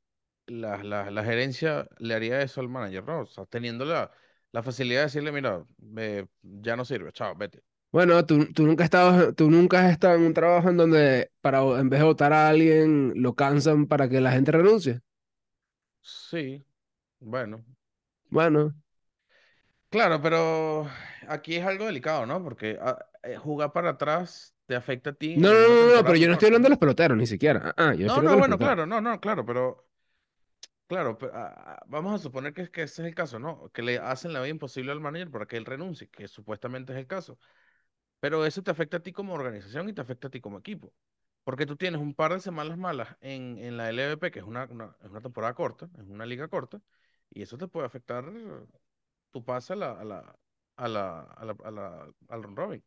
la, 0.46 0.82
la, 0.84 1.10
la 1.10 1.24
gerencia 1.24 1.88
le 1.98 2.14
haría 2.14 2.42
eso 2.42 2.60
al 2.60 2.68
manager, 2.68 3.04
¿no? 3.04 3.20
O 3.22 3.26
sea, 3.26 3.46
teniendo 3.46 3.84
la, 3.84 4.10
la 4.52 4.62
facilidad 4.62 5.00
de 5.02 5.04
decirle, 5.06 5.32
mira, 5.32 5.64
eh, 5.98 6.26
ya 6.42 6.76
no 6.76 6.84
sirve, 6.84 7.12
chao, 7.12 7.34
vete. 7.36 7.62
Bueno, 7.90 8.24
tú, 8.24 8.46
tú 8.54 8.64
nunca 8.66 8.84
has 8.84 8.86
estado, 8.86 9.34
tú 9.34 9.50
nunca 9.50 9.84
has 9.86 9.92
estado 9.92 10.14
en 10.16 10.22
un 10.22 10.32
trabajo 10.34 10.70
en 10.70 10.78
donde 10.78 11.30
para, 11.42 11.60
en 11.78 11.90
vez 11.90 12.00
de 12.00 12.06
votar 12.06 12.32
a 12.32 12.48
alguien, 12.48 13.12
lo 13.16 13.34
cansan 13.34 13.86
para 13.86 14.08
que 14.08 14.20
la 14.20 14.32
gente 14.32 14.50
renuncie. 14.52 15.02
Sí, 16.02 16.64
bueno. 17.20 17.64
Bueno, 18.30 18.74
Claro, 19.90 20.20
pero 20.22 20.88
aquí 21.28 21.56
es 21.56 21.66
algo 21.66 21.86
delicado, 21.86 22.26
¿no? 22.26 22.42
Porque 22.42 22.78
ah, 22.80 22.98
eh, 23.22 23.36
jugar 23.36 23.72
para 23.72 23.90
atrás 23.90 24.54
te 24.66 24.74
afecta 24.76 25.10
a 25.10 25.14
ti 25.14 25.40
no, 25.40 25.52
no, 25.54 25.68
no, 25.68 25.96
no, 25.96 26.04
pero 26.04 26.18
yo 26.18 26.26
no 26.28 26.34
estoy 26.34 26.46
hablando 26.48 26.66
de 26.66 26.70
¿no? 26.70 26.70
los 26.70 26.78
peloteros, 26.78 27.16
ni 27.16 27.26
siquiera. 27.26 27.74
Ah, 27.76 27.90
ah, 27.90 27.94
yo 27.94 28.08
No, 28.08 28.20
no, 28.22 28.36
los 28.36 28.36
bueno, 28.36 28.58
claro, 28.58 28.84
no, 28.86 29.00
no, 29.00 29.20
claro, 29.20 29.44
pero 29.46 29.86
claro, 30.86 31.18
pe- 31.18 31.30
ah, 31.32 31.54
ah, 31.80 31.84
vamos 31.86 32.14
a 32.14 32.18
suponer 32.22 32.52
que, 32.54 32.70
que 32.70 32.82
ese 32.82 33.02
es 33.02 33.08
el 33.08 33.14
caso, 33.14 33.38
¿no? 33.38 33.70
Que 33.72 33.82
le 33.82 33.98
hacen 33.98 34.32
la 34.32 34.40
vida 34.40 34.50
imposible 34.50 34.92
al 34.92 35.00
manager 35.00 35.30
para 35.30 35.46
que 35.46 35.56
él 35.56 35.64
renuncie, 35.64 36.08
que 36.08 36.28
supuestamente 36.28 36.92
es 36.92 36.98
el 36.98 37.06
caso. 37.06 37.38
Pero 38.20 38.46
eso 38.46 38.62
te 38.62 38.70
afecta 38.70 38.98
a 38.98 39.00
ti 39.02 39.12
como 39.12 39.34
organización 39.34 39.88
y 39.88 39.94
te 39.94 40.00
afecta 40.02 40.28
a 40.28 40.30
ti 40.32 40.40
como 40.40 40.58
equipo. 40.58 40.94
Porque 41.44 41.66
tú 41.66 41.76
tienes 41.76 42.00
un 42.00 42.14
par 42.14 42.32
de 42.34 42.40
semanas 42.40 42.78
malas 42.78 43.16
en, 43.20 43.58
en 43.58 43.76
la 43.76 43.90
LVP, 43.90 44.30
que 44.32 44.40
es 44.40 44.44
una, 44.46 44.66
una- 44.66 44.96
es 45.02 45.10
una 45.10 45.20
temporada 45.22 45.54
corta, 45.54 45.90
es 45.98 46.08
una 46.08 46.26
liga 46.26 46.48
corta, 46.48 46.80
y 47.30 47.42
eso 47.42 47.58
te 47.58 47.68
puede 47.68 47.86
afectar 47.86 48.24
tu 49.32 49.42
pase 49.44 49.72
a 49.72 49.76
la, 49.76 49.92
a 50.00 50.04
la, 50.04 50.36
a 50.84 50.88
la, 50.88 51.20
a 51.20 51.44
la, 51.44 51.56
a 51.64 51.70
la- 51.70 52.06
al 52.28 52.42
round 52.42 52.58
robin. 52.58 52.82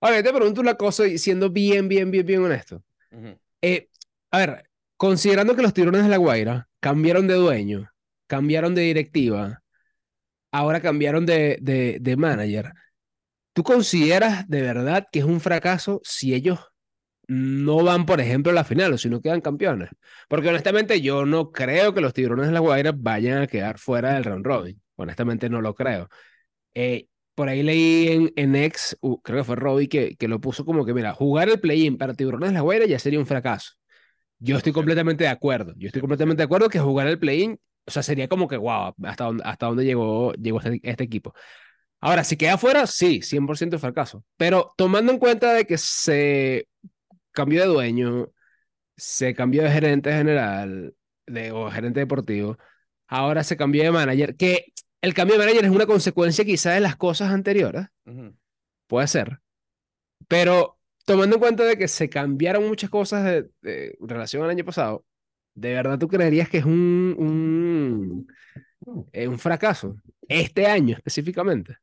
Oye, 0.00 0.22
te 0.22 0.32
pregunto 0.32 0.60
una 0.60 0.74
cosa 0.74 1.06
y 1.06 1.18
siendo 1.18 1.50
bien, 1.50 1.88
bien, 1.88 2.10
bien, 2.10 2.24
bien 2.24 2.42
honesto. 2.42 2.82
Ujú. 3.12 3.38
Eh, 3.60 3.88
a 4.30 4.38
ver, 4.38 4.70
considerando 4.96 5.54
que 5.54 5.62
los 5.62 5.74
tiburones 5.74 6.04
de 6.04 6.10
La 6.10 6.16
Guaira 6.16 6.68
cambiaron 6.80 7.26
de 7.26 7.34
dueño, 7.34 7.90
cambiaron 8.26 8.74
de 8.74 8.82
directiva, 8.82 9.62
ahora 10.52 10.80
cambiaron 10.80 11.26
de, 11.26 11.58
de, 11.60 11.98
de 12.00 12.16
manager, 12.16 12.72
¿tú 13.52 13.62
consideras 13.62 14.48
de 14.48 14.62
verdad 14.62 15.06
que 15.12 15.20
es 15.20 15.24
un 15.24 15.40
fracaso 15.40 16.00
si 16.04 16.34
ellos 16.34 16.60
no 17.28 17.84
van, 17.84 18.06
por 18.06 18.20
ejemplo, 18.20 18.52
a 18.52 18.54
la 18.54 18.64
final, 18.64 18.92
o 18.94 18.98
si 18.98 19.08
no 19.08 19.20
quedan 19.20 19.40
campeones. 19.40 19.90
Porque 20.28 20.48
honestamente 20.48 21.00
yo 21.00 21.26
no 21.26 21.52
creo 21.52 21.94
que 21.94 22.00
los 22.00 22.12
tiburones 22.12 22.48
de 22.48 22.52
la 22.52 22.60
Guaira 22.60 22.92
vayan 22.96 23.38
a 23.42 23.46
quedar 23.46 23.78
fuera 23.78 24.14
del 24.14 24.24
round 24.24 24.44
robin. 24.44 24.80
Honestamente 24.96 25.48
no 25.48 25.60
lo 25.60 25.74
creo. 25.74 26.08
Eh, 26.82 27.06
por 27.34 27.48
ahí 27.48 27.62
leí 27.62 28.08
en, 28.08 28.32
en 28.36 28.56
X, 28.56 28.96
uh, 29.00 29.20
creo 29.20 29.38
que 29.38 29.44
fue 29.44 29.56
Robbie, 29.56 29.88
que, 29.88 30.16
que 30.16 30.28
lo 30.28 30.40
puso 30.40 30.64
como 30.64 30.84
que, 30.86 30.94
mira, 30.94 31.12
jugar 31.14 31.48
el 31.50 31.60
play-in 31.60 31.98
para 31.98 32.14
tiburones 32.14 32.50
de 32.50 32.54
la 32.54 32.60
Guaira 32.62 32.86
ya 32.86 32.98
sería 32.98 33.18
un 33.18 33.26
fracaso. 33.26 33.72
Yo 34.38 34.56
estoy 34.56 34.72
completamente 34.72 35.24
de 35.24 35.30
acuerdo. 35.30 35.74
Yo 35.76 35.88
estoy 35.88 36.00
completamente 36.00 36.40
de 36.40 36.44
acuerdo 36.44 36.70
que 36.70 36.80
jugar 36.80 37.06
el 37.08 37.18
play-in, 37.18 37.60
o 37.86 37.90
sea, 37.90 38.02
sería 38.02 38.28
como 38.28 38.48
que, 38.48 38.56
wow, 38.56 38.94
hasta 39.04 39.24
dónde, 39.24 39.42
hasta 39.46 39.66
dónde 39.66 39.84
llegó, 39.84 40.32
llegó 40.34 40.60
este, 40.60 40.80
este 40.82 41.04
equipo. 41.04 41.34
Ahora, 42.00 42.24
si 42.24 42.36
queda 42.36 42.56
fuera, 42.58 42.86
sí, 42.86 43.20
100% 43.22 43.78
fracaso. 43.78 44.24
Pero 44.36 44.72
tomando 44.76 45.12
en 45.12 45.18
cuenta 45.18 45.52
de 45.52 45.66
que 45.66 45.76
se 45.78 46.66
cambió 47.32 47.60
de 47.62 47.68
dueño, 47.68 48.28
se 48.96 49.34
cambió 49.34 49.62
de 49.62 49.70
gerente 49.70 50.12
general 50.12 50.94
de, 51.26 51.52
o 51.52 51.70
gerente 51.70 52.00
deportivo, 52.00 52.58
ahora 53.08 53.44
se 53.44 53.56
cambió 53.56 53.82
de 53.84 53.90
manager, 53.92 54.36
que 54.36 54.66
el 55.02 55.14
cambio 55.14 55.36
de 55.36 55.44
manager 55.44 55.64
es 55.64 55.70
una 55.70 55.86
consecuencia 55.86 56.44
quizá 56.44 56.72
de 56.72 56.80
las 56.80 56.96
cosas 56.96 57.30
anteriores, 57.30 57.86
Ujú. 58.06 58.34
puede 58.86 59.06
ser, 59.08 59.40
pero 60.28 60.78
tomando 61.04 61.36
en 61.36 61.40
cuenta 61.40 61.64
de 61.64 61.76
que 61.78 61.88
se 61.88 62.08
cambiaron 62.08 62.66
muchas 62.68 62.90
cosas 62.90 63.24
de, 63.24 63.50
de 63.62 63.96
relación 64.00 64.44
al 64.44 64.50
año 64.50 64.64
pasado, 64.64 65.04
¿de 65.54 65.74
verdad 65.74 65.98
tú 65.98 66.08
creerías 66.08 66.48
que 66.48 66.58
es 66.58 66.64
un, 66.64 67.14
un, 67.18 68.28
eh, 69.12 69.28
un 69.28 69.38
fracaso? 69.38 69.96
Este 70.28 70.66
año 70.66 70.96
específicamente. 70.96 71.76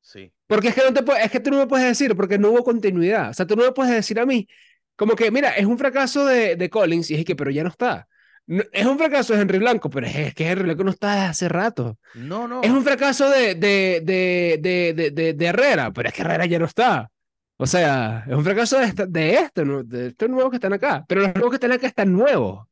Sí. 0.00 0.32
Porque 0.46 0.68
es 0.68 0.74
que, 0.74 0.82
no 0.82 0.94
te 0.94 1.04
es 1.22 1.30
que 1.30 1.40
tú 1.40 1.50
no 1.50 1.58
me 1.58 1.66
puedes 1.66 1.86
decir, 1.86 2.16
porque 2.16 2.38
no 2.38 2.50
hubo 2.50 2.64
continuidad. 2.64 3.30
O 3.30 3.34
sea, 3.34 3.46
tú 3.46 3.56
no 3.56 3.64
me 3.64 3.72
puedes 3.72 3.92
decir 3.94 4.18
a 4.18 4.24
mí, 4.26 4.48
como 4.96 5.14
que, 5.14 5.30
mira, 5.30 5.50
es 5.50 5.66
un 5.66 5.78
fracaso 5.78 6.24
de, 6.24 6.56
de 6.56 6.70
Collins, 6.70 7.10
y 7.10 7.16
es 7.16 7.24
que, 7.24 7.36
pero 7.36 7.50
ya 7.50 7.62
no 7.62 7.68
está. 7.68 8.08
No- 8.48 8.64
es 8.72 8.86
un 8.86 8.96
fracaso 8.98 9.34
de 9.34 9.42
Henry 9.42 9.58
Blanco, 9.58 9.90
pero 9.90 10.06
es, 10.06 10.34
que 10.34 10.48
Henry 10.48 10.64
Blanco 10.64 10.82
no 10.84 10.90
está 10.90 11.14
desde 11.14 11.26
hace 11.26 11.48
rato. 11.48 11.98
No, 12.14 12.48
no. 12.48 12.62
Es 12.62 12.70
un 12.70 12.82
fracaso 12.82 13.28
de, 13.30 13.54
de, 13.54 14.00
de, 14.02 14.58
de, 14.60 14.94
de, 14.94 15.10
de- 15.10 15.34
de 15.34 15.46
Herrera, 15.46 15.92
pero 15.92 16.08
es 16.08 16.14
que 16.14 16.22
Herrera 16.22 16.46
ya 16.46 16.58
no 16.58 16.64
está. 16.64 17.10
O 17.58 17.66
sea, 17.66 18.24
es 18.26 18.34
un 18.34 18.44
fracaso 18.44 18.78
de, 18.78 18.84
esta- 18.86 19.06
de 19.06 19.34
esto, 19.34 19.82
de 19.84 20.06
estos 20.08 20.30
nuevos 20.30 20.50
que 20.50 20.56
están 20.56 20.72
acá. 20.72 21.04
Pero 21.08 21.20
los 21.22 21.34
nuevos 21.34 21.50
que 21.50 21.56
están 21.56 21.72
acá 21.72 21.86
están 21.86 22.12
nuevos, 22.12 22.66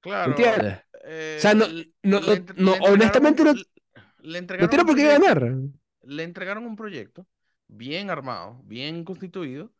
Claro. 0.00 0.30
¿entiendes? 0.30 0.78
eh, 1.04 1.34
O 1.38 1.40
sea, 1.40 1.54
no, 1.54 1.66
no, 2.02 2.20
le 2.20 2.44
le 2.56 2.78
honestamente 2.80 3.44
no, 3.44 3.52
le- 3.52 4.40
no 4.42 4.68
tiene 4.68 4.84
por 4.84 4.96
qué 4.96 5.04
ganar. 5.06 5.52
Le 6.02 6.22
entregaron 6.22 6.64
un 6.66 6.76
proyecto 6.76 7.26
bien 7.68 8.10
armado, 8.10 8.60
bien 8.64 9.04
constituido, 9.04 9.72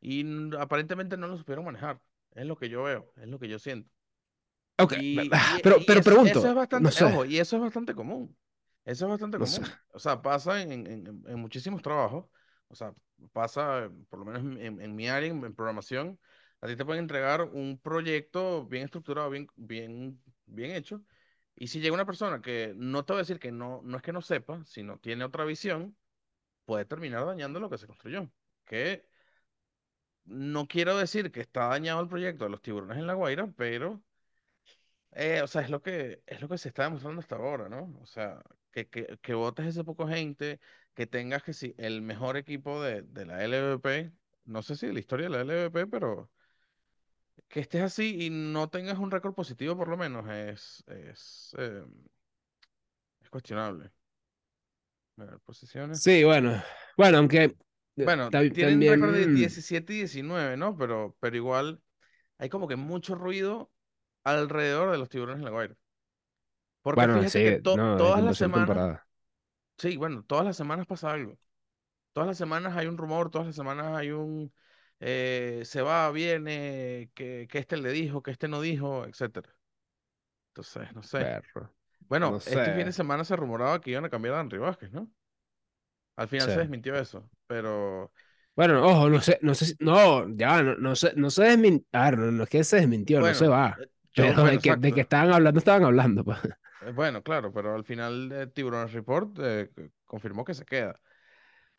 y 0.00 0.24
aparentemente 0.58 1.16
no 1.16 1.28
lo 1.28 1.38
supieron 1.38 1.64
manejar. 1.64 2.00
Es 2.38 2.46
lo 2.46 2.56
que 2.56 2.68
yo 2.68 2.84
veo, 2.84 3.12
es 3.16 3.28
lo 3.28 3.38
que 3.38 3.48
yo 3.48 3.58
siento. 3.58 3.90
Ok, 4.78 4.92
Y, 4.92 5.32
y- 5.56 5.60
pero, 5.62 5.76
y 5.76 5.84
pero 5.86 6.00
eso, 6.00 6.10
pregunto, 6.10 6.40
eso 6.40 6.48
es 6.48 6.54
bastante, 6.54 6.88
no 6.88 6.90
sé, 6.90 7.04
ojo, 7.04 7.24
y 7.24 7.38
eso 7.38 7.56
es 7.56 7.62
bastante 7.62 7.94
común. 7.94 8.36
Eso 8.84 9.04
es 9.06 9.10
bastante 9.10 9.38
no 9.38 9.46
sé. 9.46 9.60
común. 9.60 9.70
O 9.92 9.98
sea, 9.98 10.22
pasa 10.22 10.62
en, 10.62 10.72
en- 10.86 11.06
en- 11.26 11.38
muchísimos 11.38 11.82
trabajos. 11.82 12.26
O 12.68 12.74
sea, 12.74 12.94
pasa, 13.32 13.90
por 14.08 14.20
lo 14.20 14.24
menos 14.24 14.42
en, 14.60 14.80
en- 14.80 14.94
mi 14.94 15.08
área, 15.08 15.30
en, 15.30 15.44
en 15.44 15.54
programación, 15.54 16.18
a 16.60 16.66
ti 16.66 16.76
te 16.76 16.84
pueden 16.84 17.02
entregar 17.04 17.42
un 17.42 17.78
proyecto 17.78 18.66
bien 18.66 18.84
estructurado, 18.84 19.30
bien, 19.30 19.48
bien, 19.56 20.22
bien 20.46 20.72
hecho. 20.72 21.02
Y 21.56 21.68
si 21.68 21.80
llega 21.80 21.94
una 21.94 22.06
persona 22.06 22.40
que 22.40 22.72
no 22.76 23.04
te 23.04 23.12
va 23.12 23.18
a 23.20 23.22
decir 23.22 23.38
que 23.40 23.50
no, 23.52 23.80
no 23.84 23.96
es 23.96 24.02
que 24.02 24.12
no 24.12 24.22
sepa, 24.22 24.64
sino 24.64 24.98
tiene 24.98 25.24
otra 25.24 25.44
visión, 25.44 25.96
puede 26.64 26.84
terminar 26.84 27.26
dañando 27.26 27.60
lo 27.60 27.70
que 27.70 27.78
se 27.78 27.86
construyó. 27.86 28.30
Que 28.66 29.06
no 30.28 30.66
quiero 30.68 30.96
decir 30.96 31.32
que 31.32 31.40
está 31.40 31.68
dañado 31.68 32.00
el 32.02 32.08
proyecto 32.08 32.44
de 32.44 32.50
los 32.50 32.62
tiburones 32.62 32.98
en 32.98 33.06
La 33.06 33.14
Guaira, 33.14 33.48
pero 33.56 34.02
eh, 35.12 35.42
o 35.42 35.46
sea, 35.46 35.62
es 35.62 35.70
lo 35.70 35.82
que, 35.82 36.22
es 36.26 36.40
lo 36.40 36.48
que 36.48 36.58
se 36.58 36.68
está 36.68 36.84
demostrando 36.84 37.20
hasta 37.20 37.36
ahora, 37.36 37.68
¿no? 37.68 37.98
O 38.00 38.06
sea, 38.06 38.40
que, 38.72 38.88
que, 38.88 39.18
que 39.22 39.34
votes 39.34 39.66
ese 39.66 39.84
poco 39.84 40.06
gente, 40.06 40.60
que 40.94 41.06
tengas 41.06 41.42
que 41.42 41.52
sí, 41.52 41.74
el 41.78 42.02
mejor 42.02 42.36
equipo 42.36 42.82
de, 42.82 43.02
de 43.02 43.26
la 43.26 43.42
LVP, 43.44 44.12
no 44.44 44.62
sé 44.62 44.76
si 44.76 44.86
de 44.86 44.92
la 44.92 45.00
historia 45.00 45.28
de 45.28 45.30
la 45.30 45.40
LVP, 45.40 45.86
pero 45.86 46.30
que 47.48 47.60
estés 47.60 47.82
así 47.82 48.26
y 48.26 48.30
no 48.30 48.68
tengas 48.68 48.98
un 48.98 49.10
récord 49.10 49.34
positivo 49.34 49.76
por 49.76 49.88
lo 49.88 49.96
menos 49.96 50.28
es, 50.28 50.84
es, 50.86 51.54
eh, 51.58 51.84
es 53.22 53.30
cuestionable. 53.30 53.90
Posiciones. 55.44 56.00
Sí, 56.00 56.22
bueno, 56.22 56.62
bueno, 56.96 57.18
aunque 57.18 57.56
Bueno, 58.04 58.30
ta- 58.30 58.48
tienen 58.52 58.86
récord 58.86 59.12
de 59.14 59.28
también, 59.28 59.28
17 59.28 59.92
y 59.94 59.96
19, 59.98 60.56
¿no? 60.56 60.76
Pero, 60.76 61.16
pero 61.20 61.36
igual 61.36 61.82
hay 62.38 62.48
como 62.50 62.68
que 62.68 62.76
mucho 62.76 63.14
ruido 63.16 63.72
alrededor 64.24 64.92
de 64.92 64.98
los 64.98 65.08
tiburones 65.10 65.40
en 65.40 65.46
la 65.46 65.52
Guaira. 65.52 65.76
Porque 66.82 67.08
bueno, 67.08 67.14
fíjate 67.18 67.40
sí, 67.40 67.40
que 67.42 67.62
to- 67.62 67.78
no, 67.78 68.02
desde 68.02 68.22
todas 68.22 68.22
las 68.24 68.36
semanas 68.36 68.50
temporada. 68.50 69.06
Sí, 69.78 69.96
bueno, 69.96 70.24
todas 70.24 70.44
las 70.44 70.56
semanas 70.56 70.86
pasa 70.86 71.12
algo. 71.12 71.38
Todas 72.12 72.28
las 72.28 72.38
semanas 72.38 72.76
hay 72.76 72.86
un 72.88 72.98
rumor, 72.98 73.30
todas 73.30 73.46
las 73.48 73.56
semanas 73.56 73.88
hay 73.96 74.10
un 74.12 74.52
eh, 75.00 75.62
se 75.64 75.82
va, 75.82 76.10
viene, 76.12 77.10
que, 77.14 77.48
que 77.50 77.58
este 77.58 77.76
le 77.78 77.92
dijo, 77.92 78.22
que 78.22 78.32
este 78.32 78.48
no 78.48 78.60
dijo, 78.60 79.06
etcétera. 79.06 79.54
Entonces, 80.50 80.92
no 80.94 81.02
sé. 81.02 81.30
Perro, 81.42 81.74
Bueno, 82.08 82.30
no 82.30 82.40
este 82.46 82.72
fin 82.72 82.86
de 82.86 82.92
semana 82.92 83.24
se 83.24 83.36
rumoraba 83.36 83.80
que 83.80 83.90
iban 83.92 84.04
a 84.06 84.10
cambiar 84.10 84.36
a 84.36 84.40
Henry 84.42 84.58
Vázquez, 84.58 84.92
¿no? 84.92 85.10
Al 86.18 86.28
final 86.28 86.50
sí. 86.50 86.52
se 86.52 86.60
desmintió 86.60 86.96
eso, 86.96 87.30
pero 87.46 88.12
Bueno, 88.56 88.84
ojo, 88.84 89.08
no 89.08 89.20
sé, 89.20 89.38
no 89.42 89.54
sé 89.54 89.74
no, 89.78 90.28
ya, 90.36 90.62
no, 90.62 90.74
no 90.76 90.96
sé, 90.96 91.12
no 91.16 91.30
se 91.30 91.44
desmintió, 91.44 91.88
no, 92.16 92.32
no 92.32 92.42
es 92.42 92.48
que 92.50 92.64
se 92.64 92.76
desmintió, 92.76 93.22
no 93.22 93.32
se 93.34 93.46
bueno, 93.46 93.46
va, 93.46 93.78
eh, 93.78 93.88
yo, 94.12 94.34
pero 94.34 94.40
bueno, 94.40 94.50
de 94.50 94.60
que, 94.60 94.74
de 94.76 94.92
que 94.92 95.02
estaban 95.02 95.32
hablando, 95.32 95.58
estaban 95.58 95.84
hablando, 95.84 96.24
pues. 96.24 96.38
Eh, 96.80 96.92
Bueno, 96.92 97.22
claro, 97.22 97.52
pero 97.52 97.74
al 97.74 97.84
final 97.84 98.30
eh, 98.32 98.46
Tiburones 98.46 98.92
Report 98.92 99.36
eh, 99.40 99.70
confirmó 100.04 100.44
que 100.44 100.54
se 100.54 100.64
queda. 100.64 101.00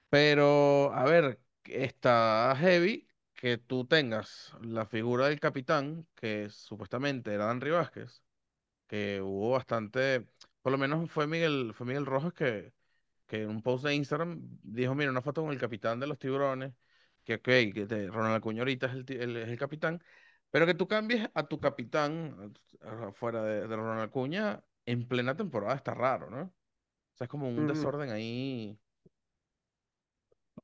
Pero, 0.10 0.94
a 0.94 1.06
ver, 1.06 1.40
está 1.66 2.56
heavy 2.60 3.08
que 3.36 3.58
tú 3.58 3.86
tengas 3.88 4.54
la 4.62 4.86
figura 4.86 5.28
del 5.28 5.40
capitán, 5.40 6.08
que 6.16 6.50
supuestamente 6.50 7.34
era 7.34 7.52
Henry 7.52 7.72
Vázquez, 7.72 8.24
que 8.88 9.22
hubo 9.22 9.52
bastante, 9.52 10.28
por 10.62 10.72
lo 10.74 10.78
menos 10.80 11.12
fue 11.12 11.28
Miguel, 11.28 11.74
fue 11.76 11.88
Miguel 11.88 12.06
Rojas 12.06 12.34
que, 12.34 12.74
que 13.30 13.44
en 13.44 13.52
un 13.52 13.64
post 13.64 13.86
de 13.86 13.96
Instagram 13.96 14.42
dijo, 14.64 14.96
mira, 14.96 15.12
una 15.12 15.24
foto 15.24 15.44
con 15.44 15.52
el 15.54 15.60
capitán 15.60 16.02
de 16.02 16.08
los 16.08 16.20
tiburones, 16.20 16.74
que 17.26 17.36
ok, 17.36 17.44
que 17.76 17.88
de 17.88 18.10
Ronald 18.12 18.38
Acuña 18.38 18.62
ahorita 18.64 18.88
es 18.88 18.94
el, 18.96 19.06
el- 19.22 19.38
el 19.38 19.60
capitán, 19.60 20.04
pero 20.52 20.68
que 20.68 20.76
tú 20.76 20.88
cambies 20.90 21.30
a 21.36 21.48
tu 21.48 21.60
capitán 21.62 22.54
fuera 23.16 23.44
de, 23.44 23.68
de 23.68 23.76
Ronald 23.78 24.02
Acuña 24.10 24.64
en 24.88 25.08
plena 25.08 25.36
temporada 25.38 25.76
está 25.76 25.94
raro, 25.96 26.30
¿no? 26.32 26.42
O 26.44 26.74
sea, 27.18 27.26
es 27.26 27.30
como 27.32 27.50
un 27.50 27.68
Mm, 27.68 27.68
desorden 27.68 28.12
ahí. 28.12 28.80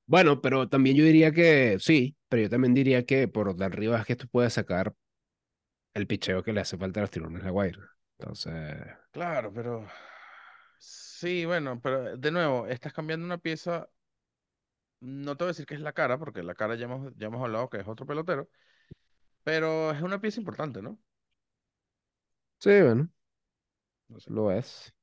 Bueno, 0.07 0.41
pero 0.41 0.69
también 0.69 0.95
yo 0.95 1.03
diría 1.05 1.31
que 1.31 1.77
sí, 1.79 2.15
pero 2.29 2.43
yo 2.43 2.49
también 2.49 2.73
diría 2.73 3.05
que 3.05 3.27
por 3.27 3.55
de 3.55 3.65
arriba 3.65 3.99
es 3.99 4.05
que 4.05 4.15
tú 4.15 4.27
puedes 4.27 4.53
sacar 4.53 4.93
el 5.93 6.07
picheo 6.07 6.43
que 6.43 6.53
le 6.53 6.61
hace 6.61 6.77
falta 6.77 6.99
a 6.99 7.03
los 7.03 7.11
tiburones 7.11 7.43
de 7.43 7.49
Guaira. 7.51 7.81
Entonces, 8.19 8.53
Claro, 9.11 9.51
pero 9.53 9.87
sí, 10.77 11.45
bueno, 11.45 11.79
pero 11.81 12.17
de 12.17 12.31
nuevo, 12.31 12.67
estás 12.67 12.93
cambiando 12.93 13.25
una 13.25 13.37
pieza, 13.37 13.89
no 14.99 15.35
te 15.37 15.43
voy 15.43 15.49
a 15.49 15.51
decir 15.53 15.65
que 15.65 15.75
es 15.75 15.81
la 15.81 15.93
cara, 15.93 16.17
porque 16.17 16.43
la 16.43 16.55
cara 16.55 16.75
ya 16.75 16.85
hemos, 16.85 17.13
ya 17.17 17.27
hemos 17.27 17.41
hablado 17.43 17.69
que 17.69 17.77
es 17.79 17.87
otro 17.87 18.05
pelotero, 18.05 18.49
pero 19.43 19.91
es 19.91 20.01
una 20.03 20.21
pieza 20.21 20.39
importante, 20.41 20.81
¿no? 20.83 20.99
sí, 22.59 22.69
bueno, 22.81 23.09
No 24.13 24.19
sé. 24.25 24.31
lo 24.31 24.51
es. 24.51 24.93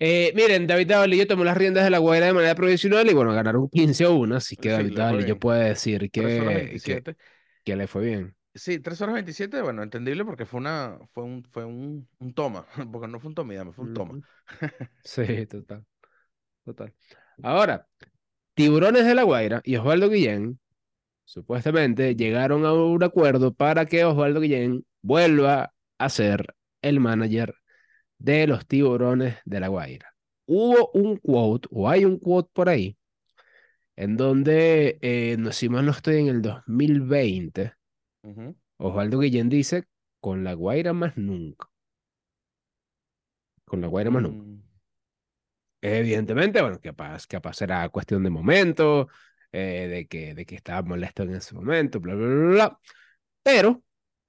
Eh, 0.00 0.32
miren, 0.36 0.66
David 0.66 0.88
Davalillo 0.88 1.26
tomó 1.28 1.44
las 1.44 1.56
riendas 1.58 1.84
de 1.84 1.90
la 1.90 1.98
Guaira 1.98 2.26
de 2.26 2.34
manera 2.34 2.56
provisional 2.56 3.08
y 3.10 3.14
bueno, 3.14 3.32
ganaron 3.34 3.68
15 3.70 4.04
a 4.04 4.10
1, 4.10 4.36
así 4.36 4.56
que 4.58 4.70
Sí, 4.70 4.70
David 4.70 4.92
le 4.92 5.04
fue 5.04 5.18
Davalillo 5.18 5.36
bien. 5.36 5.38
puede 5.38 5.70
decir 5.70 6.10
3 6.14 6.38
horas 6.38 6.54
que, 6.54 6.80
que, 6.82 7.04
27. 7.04 7.16
que 7.64 7.76
le 7.76 7.88
fue 7.88 8.04
bien. 8.06 8.36
Sí, 8.58 8.80
3 8.80 9.00
horas 9.00 9.14
27, 9.14 9.62
bueno, 9.62 9.82
entendible 9.82 10.24
porque 10.24 10.44
fue 10.44 10.58
una, 10.58 10.98
fue 11.12 11.22
un, 11.22 11.44
fue 11.44 11.64
un, 11.64 12.08
un 12.18 12.34
toma, 12.34 12.66
porque 12.92 13.06
no 13.06 13.20
fue 13.20 13.28
un 13.28 13.34
toma 13.34 13.72
fue 13.72 13.84
un 13.84 13.94
toma. 13.94 14.20
Sí, 15.04 15.46
total, 15.46 15.84
total. 16.64 16.92
Ahora, 17.42 17.86
Tiburones 18.54 19.06
de 19.06 19.14
la 19.14 19.22
Guaira 19.22 19.60
y 19.64 19.76
Osvaldo 19.76 20.10
Guillén 20.10 20.58
supuestamente 21.24 22.16
llegaron 22.16 22.66
a 22.66 22.72
un 22.72 23.02
acuerdo 23.04 23.54
para 23.54 23.86
que 23.86 24.04
Osvaldo 24.04 24.40
Guillén 24.40 24.84
vuelva 25.02 25.72
a 25.98 26.08
ser 26.08 26.54
el 26.82 26.98
manager 26.98 27.54
de 28.18 28.46
los 28.48 28.66
Tiburones 28.66 29.36
de 29.44 29.60
la 29.60 29.68
Guaira. 29.68 30.14
Hubo 30.46 30.90
un 30.94 31.18
quote, 31.18 31.68
o 31.70 31.88
hay 31.88 32.04
un 32.04 32.18
quote 32.18 32.50
por 32.52 32.68
ahí, 32.68 32.96
en 33.96 34.16
donde, 34.16 34.98
eh, 35.02 35.36
no, 35.38 35.52
si 35.52 35.68
mal 35.68 35.84
no 35.84 35.92
estoy, 35.92 36.16
en 36.16 36.28
el 36.28 36.42
2020, 36.42 37.72
Ujú. 38.28 38.54
Osvaldo 38.78 39.18
Guillén 39.18 39.48
dice, 39.48 39.84
con 40.20 40.44
la 40.44 40.52
Guaira 40.54 40.92
más 40.92 41.16
nunca. 41.16 41.68
Con 43.64 43.80
la 43.80 43.86
Guaira 43.86 44.10
más 44.10 44.22
nunca. 44.22 44.42
Mm, 44.42 44.62
Evidentemente, 45.80 46.60
bueno, 46.60 46.80
capaz, 46.80 47.26
capaz 47.26 47.54
será 47.54 47.88
cuestión 47.88 48.22
de 48.24 48.30
momento. 48.30 49.08
eh, 49.52 49.88
de 49.88 50.06
que, 50.08 50.34
de 50.34 50.44
que 50.44 50.56
estaba 50.56 50.82
molesto 50.82 51.22
en 51.22 51.34
ese 51.36 51.54
momento, 51.54 52.00
bla, 52.00 52.14
bla, 52.14 52.26
bla, 52.26 52.48
bla. 52.50 52.80
Pero 53.42 53.82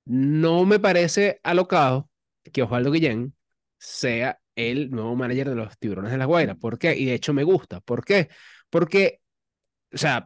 no 0.06 0.65
me 0.65 0.79
parece 0.79 1.39
alocado 1.44 2.10
que 2.53 2.63
Osvaldo 2.63 2.91
Guillén 2.91 3.36
sea 3.79 4.39
el 4.56 4.91
nuevo 4.91 5.15
manager 5.18 5.50
de 5.50 5.56
los 5.56 5.77
Tiburones 5.79 6.12
de 6.13 6.18
la 6.20 6.25
Guaira. 6.25 6.56
¿Por 6.56 6.79
qué? 6.79 6.96
Y 6.98 7.06
de 7.06 7.15
hecho 7.15 7.34
me 7.34 7.44
gusta. 7.44 7.82
¿Por 7.82 8.06
qué? 8.06 8.29
Porque, 8.70 9.22
o 9.94 9.98
sea, 9.98 10.25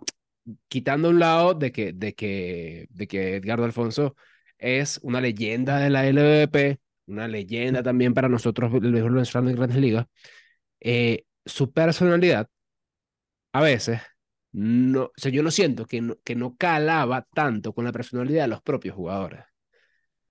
quitando 0.67 1.09
un 1.09 1.19
lado 1.19 1.53
de 1.53 1.71
que, 1.71 1.93
de 1.93 2.13
que, 2.13 2.87
de 2.89 3.07
que 3.07 3.35
Edgardo 3.37 3.65
Alfonso 3.65 4.15
es 4.57 4.99
una 5.03 5.21
leyenda 5.21 5.79
de 5.79 5.89
la 5.89 6.07
LVP, 6.07 6.79
una 7.07 7.27
leyenda 7.27 7.83
también 7.83 8.13
para 8.13 8.29
nosotros, 8.29 8.73
el 8.73 8.91
mejor 8.91 9.13
venezolano 9.13 9.49
en 9.49 9.55
grandes 9.55 9.77
ligas, 9.77 10.07
eh, 10.79 11.25
su 11.45 11.71
personalidad 11.71 12.47
a 13.53 13.61
veces 13.61 14.01
no, 14.53 15.05
o 15.05 15.11
sea, 15.17 15.31
yo 15.31 15.41
no 15.41 15.49
siento 15.49 15.85
que 15.85 15.99
no, 15.99 16.15
que 16.23 16.35
no 16.35 16.55
calaba 16.55 17.27
tanto 17.33 17.73
con 17.73 17.85
la 17.85 17.91
personalidad 17.91 18.43
de 18.43 18.49
los 18.49 18.61
propios 18.61 18.95
jugadores. 18.95 19.43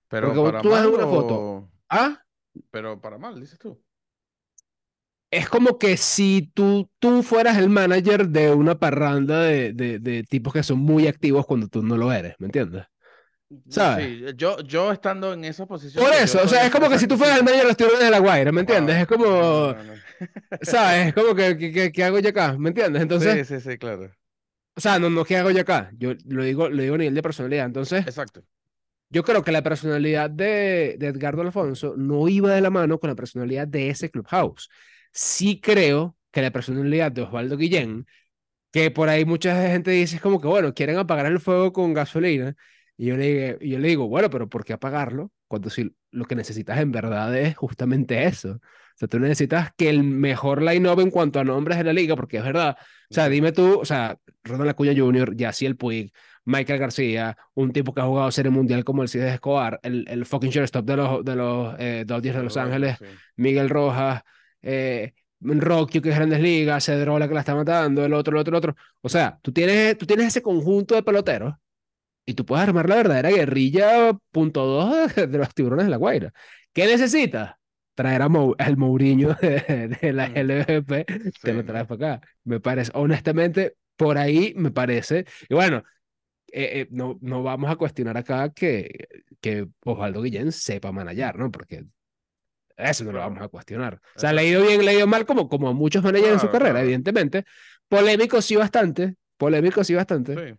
Pero 0.09 0.29
Porque 0.29 0.43
para 0.43 0.63
tú 0.63 0.71
ves 0.71 0.79
mal 0.79 0.95
una 0.95 1.07
foto, 1.07 1.71
ah, 1.89 2.23
Pero 2.71 3.01
para 3.01 3.19
mal, 3.19 3.41
dices 3.41 3.59
tú. 3.59 3.83
Es 5.33 5.49
como 5.51 5.79
que 5.79 5.97
si 5.99 6.53
tú, 6.55 6.91
tú 7.01 7.25
fueras 7.25 7.59
el 7.59 7.71
manager 7.71 8.29
de 8.31 8.53
una 8.55 8.79
parranda 8.81 9.43
de, 9.43 9.75
de, 9.75 10.01
de 10.01 10.25
tipos 10.25 10.55
que 10.55 10.63
son 10.65 10.81
muy 10.81 11.09
activos 11.09 11.47
cuando 11.47 11.69
tú 11.69 11.83
no 11.85 11.97
lo 11.99 12.13
eres, 12.13 12.37
¿me 12.41 12.47
entiendes? 12.49 12.87
¿Sabes? 13.69 14.11
Sí, 14.11 14.25
yo, 14.37 14.61
yo 14.61 14.93
estando 14.93 15.33
en 15.33 15.45
esa 15.45 15.67
posición, 15.67 16.05
Por 16.05 16.13
eso, 16.15 16.41
o 16.43 16.49
sea, 16.49 16.65
es 16.67 16.71
como 16.73 16.89
que 16.89 16.99
si 16.99 17.07
tú 17.07 17.17
fueras 17.19 17.39
el 17.39 17.45
manager 17.45 17.63
de 17.65 17.69
los 17.69 17.77
tiburones 17.77 18.05
de 18.05 18.11
la 18.11 18.19
Guaira, 18.19 18.53
¿me 18.53 18.61
entiendes? 18.61 18.97
Wow, 18.97 19.03
Es 19.03 19.07
como, 19.07 19.27
no, 19.55 19.73
no, 19.73 19.83
no. 19.85 20.05
¿sabes? 20.63 21.09
Es 21.09 21.15
como 21.15 21.35
que, 21.35 21.57
que, 21.59 21.73
que- 21.73 21.93
¿qué 21.93 22.05
hago 22.05 22.19
yo 22.21 22.31
acá? 22.31 22.57
¿Me 22.59 22.71
entiendes? 22.71 23.03
Entonces, 23.03 23.39
Sí, 23.39 23.45
sí, 23.45 23.61
sí, 23.61 23.79
claro. 23.79 24.11
o 24.77 24.81
sea, 24.81 24.99
no, 24.99 25.11
no, 25.11 25.25
¿qué 25.25 25.37
hago 25.37 25.51
yo 25.51 25.61
acá? 25.61 25.91
Yo 25.99 26.13
lo 26.27 26.45
digo, 26.45 26.69
lo 26.69 26.83
digo 26.83 26.95
a 26.95 26.99
nivel 26.99 27.15
de 27.15 27.23
personalidad. 27.23 27.67
Entonces, 27.67 28.07
Exacto. 28.07 28.45
yo 29.11 29.23
creo 29.25 29.45
que 29.45 29.53
la 29.53 29.63
personalidad 29.63 30.31
de, 30.31 30.97
de 30.99 31.07
Edgardo 31.09 31.43
Alfonso 31.43 31.95
no 31.97 32.29
iba 32.29 32.53
de 32.55 32.61
la 32.63 32.71
mano 32.71 32.99
con 32.99 33.11
la 33.11 33.17
personalidad 33.17 33.69
de 33.69 33.91
ese 33.91 34.11
clubhouse. 34.11 34.71
Sí 35.13 35.61
creo 35.61 36.17
que 36.31 36.43
la 36.43 36.51
personalidad 36.51 37.13
de 37.13 37.23
Osvaldo 37.23 37.57
Guillén, 37.57 38.07
que 38.73 38.91
por 38.91 39.09
ahí 39.09 39.25
mucha 39.25 39.69
gente 39.69 39.91
dice 39.91 40.17
es 40.17 40.23
como 40.23 40.41
que, 40.41 40.49
bueno, 40.49 40.75
quieren 40.75 40.99
apagar 40.99 41.27
el 41.27 41.41
fuego 41.41 41.73
con 41.73 41.95
gasolina. 41.95 42.55
Y 42.97 43.07
yo 43.07 43.17
le, 43.17 43.59
yo 43.61 43.79
le 43.79 43.89
digo, 43.89 44.09
bueno, 44.09 44.31
pero 44.31 44.49
¿por 44.49 44.65
qué 44.65 44.73
apagarlo? 44.73 45.31
Cuando 45.49 45.71
si 45.71 45.95
lo 46.11 46.25
que 46.25 46.35
necesitas 46.35 46.79
en 46.79 46.93
verdad 46.93 47.37
es 47.37 47.57
justamente 47.57 48.25
eso. 48.25 48.53
O 48.53 48.99
sea, 48.99 49.09
tú 49.09 49.19
necesitas 49.19 49.71
que 49.77 49.89
el 49.89 50.03
mejor 50.05 50.63
line-up 50.63 51.01
en 51.01 51.11
cuanto 51.11 51.41
a 51.41 51.45
nombres 51.45 51.79
de 51.79 51.85
la 51.85 51.93
liga, 51.93 52.17
porque 52.17 52.39
es 52.39 52.45
verdad. 52.45 52.77
O 53.11 53.15
sea, 53.15 53.29
dime 53.29 53.53
tú, 53.53 53.81
o 53.81 53.85
sea, 53.85 54.19
Ronald 54.45 54.71
Acuña 54.71 54.93
Jr., 54.97 55.37
Yaciel 55.37 55.77
Puig, 55.77 56.13
Michael 56.45 56.79
García, 56.79 57.37
un 57.55 57.73
tipo 57.73 57.95
que 57.95 58.01
ha 58.01 58.05
jugado 58.05 58.31
Serie 58.31 58.51
Mundial 58.51 58.85
como 58.85 59.03
el 59.03 59.09
Cid 59.09 59.23
Escobar, 59.23 59.81
el, 59.83 60.07
el 60.09 60.27
fucking 60.27 60.51
shortstop 60.51 60.85
de 60.85 60.97
los, 60.97 61.25
de 61.25 61.37
los 61.37 61.75
eh, 61.79 62.05
Dodgers 62.07 62.37
de 62.37 62.43
Los 62.43 62.57
Ángeles. 62.57 62.99
Miguel 63.37 63.71
Rojas, 63.71 64.23
eh, 64.63 65.13
Rocky, 65.41 66.01
que 66.01 66.11
es 66.11 66.17
Grandes 66.17 66.41
Ligas, 66.41 66.85
Cedrola 66.87 67.29
que 67.29 67.35
la 67.35 67.41
está 67.41 67.55
matando, 67.55 68.05
el 68.05 68.13
otro, 68.15 68.33
el 68.35 68.41
otro, 68.41 68.53
el 68.53 68.57
otro. 68.59 68.77
O 69.01 69.09
sea, 69.09 69.39
tú 69.43 69.53
tienes, 69.53 69.99
tú 69.99 70.07
tienes 70.07 70.27
ese 70.29 70.43
conjunto 70.43 70.95
de 70.95 71.03
peloteros 71.03 71.55
y 72.25 72.35
tú 72.35 72.45
puedes 72.47 72.63
armar 72.69 72.89
la 72.89 72.97
verdadera 72.97 73.31
guerrilla 73.31 74.13
punto 74.31 74.65
dos 74.67 75.15
de, 75.15 75.27
de 75.27 75.39
los 75.39 75.55
tiburones 75.55 75.87
de 75.87 75.91
la 75.91 75.97
Guaira. 75.97 76.33
¿Qué 76.73 76.87
necesitas? 76.87 77.55
Traer 77.95 78.23
a 78.23 78.29
Mou- 78.29 78.55
al 78.59 78.77
Mourinho 78.77 79.35
de, 79.43 79.89
de 80.01 80.13
la. 80.13 80.27
LVP, 80.27 81.05
te 81.43 81.53
Sí, 81.53 81.53
lo 81.53 81.65
¿no? 81.65 81.65
traes 81.65 81.87
para 81.87 82.17
acá. 82.17 82.29
Me 82.45 82.61
parece, 82.61 82.91
honestamente, 82.95 83.77
por 83.97 84.19
ahí 84.19 84.55
me 84.57 84.71
parece. 84.71 85.27
Y 85.49 85.55
bueno, 85.55 85.83
eh, 86.53 86.83
eh, 86.83 86.89
no, 86.91 87.19
no 87.23 87.43
vamos 87.43 87.71
a 87.71 87.77
cuestionar 87.77 88.17
acá 88.17 88.51
que, 88.53 89.09
que 89.41 89.69
Osvaldo 89.85 90.23
Guillén 90.23 90.53
sepa 90.53 90.93
manejar, 90.93 91.39
¿no? 91.39 91.51
Porque 91.51 91.85
eso 92.91 93.05
no 93.05 93.13
lo 93.13 93.19
Claro. 93.19 93.31
vamos 93.31 93.45
a 93.45 93.49
cuestionar. 93.49 94.01
O 94.17 94.19
sea, 94.19 94.33
le 94.33 94.41
ha 94.43 94.45
ido 94.45 94.63
bien, 94.63 94.85
le 94.85 94.91
ha 94.91 94.95
ido 94.95 95.07
mal, 95.07 95.25
como, 95.27 95.49
como 95.49 95.69
a 95.69 95.73
muchos 95.73 96.03
managers 96.03 96.33
en 96.35 96.39
su 96.41 96.47
Claro, 96.47 96.53
carrera, 96.53 96.71
claro. 96.73 96.85
evidentemente. 96.87 97.45
Polémico 97.89 98.41
sí 98.43 98.57
bastante, 98.57 99.17
polémico 99.37 99.85
sí 99.85 99.95
bastante, 99.95 100.35
Sí. 100.35 100.59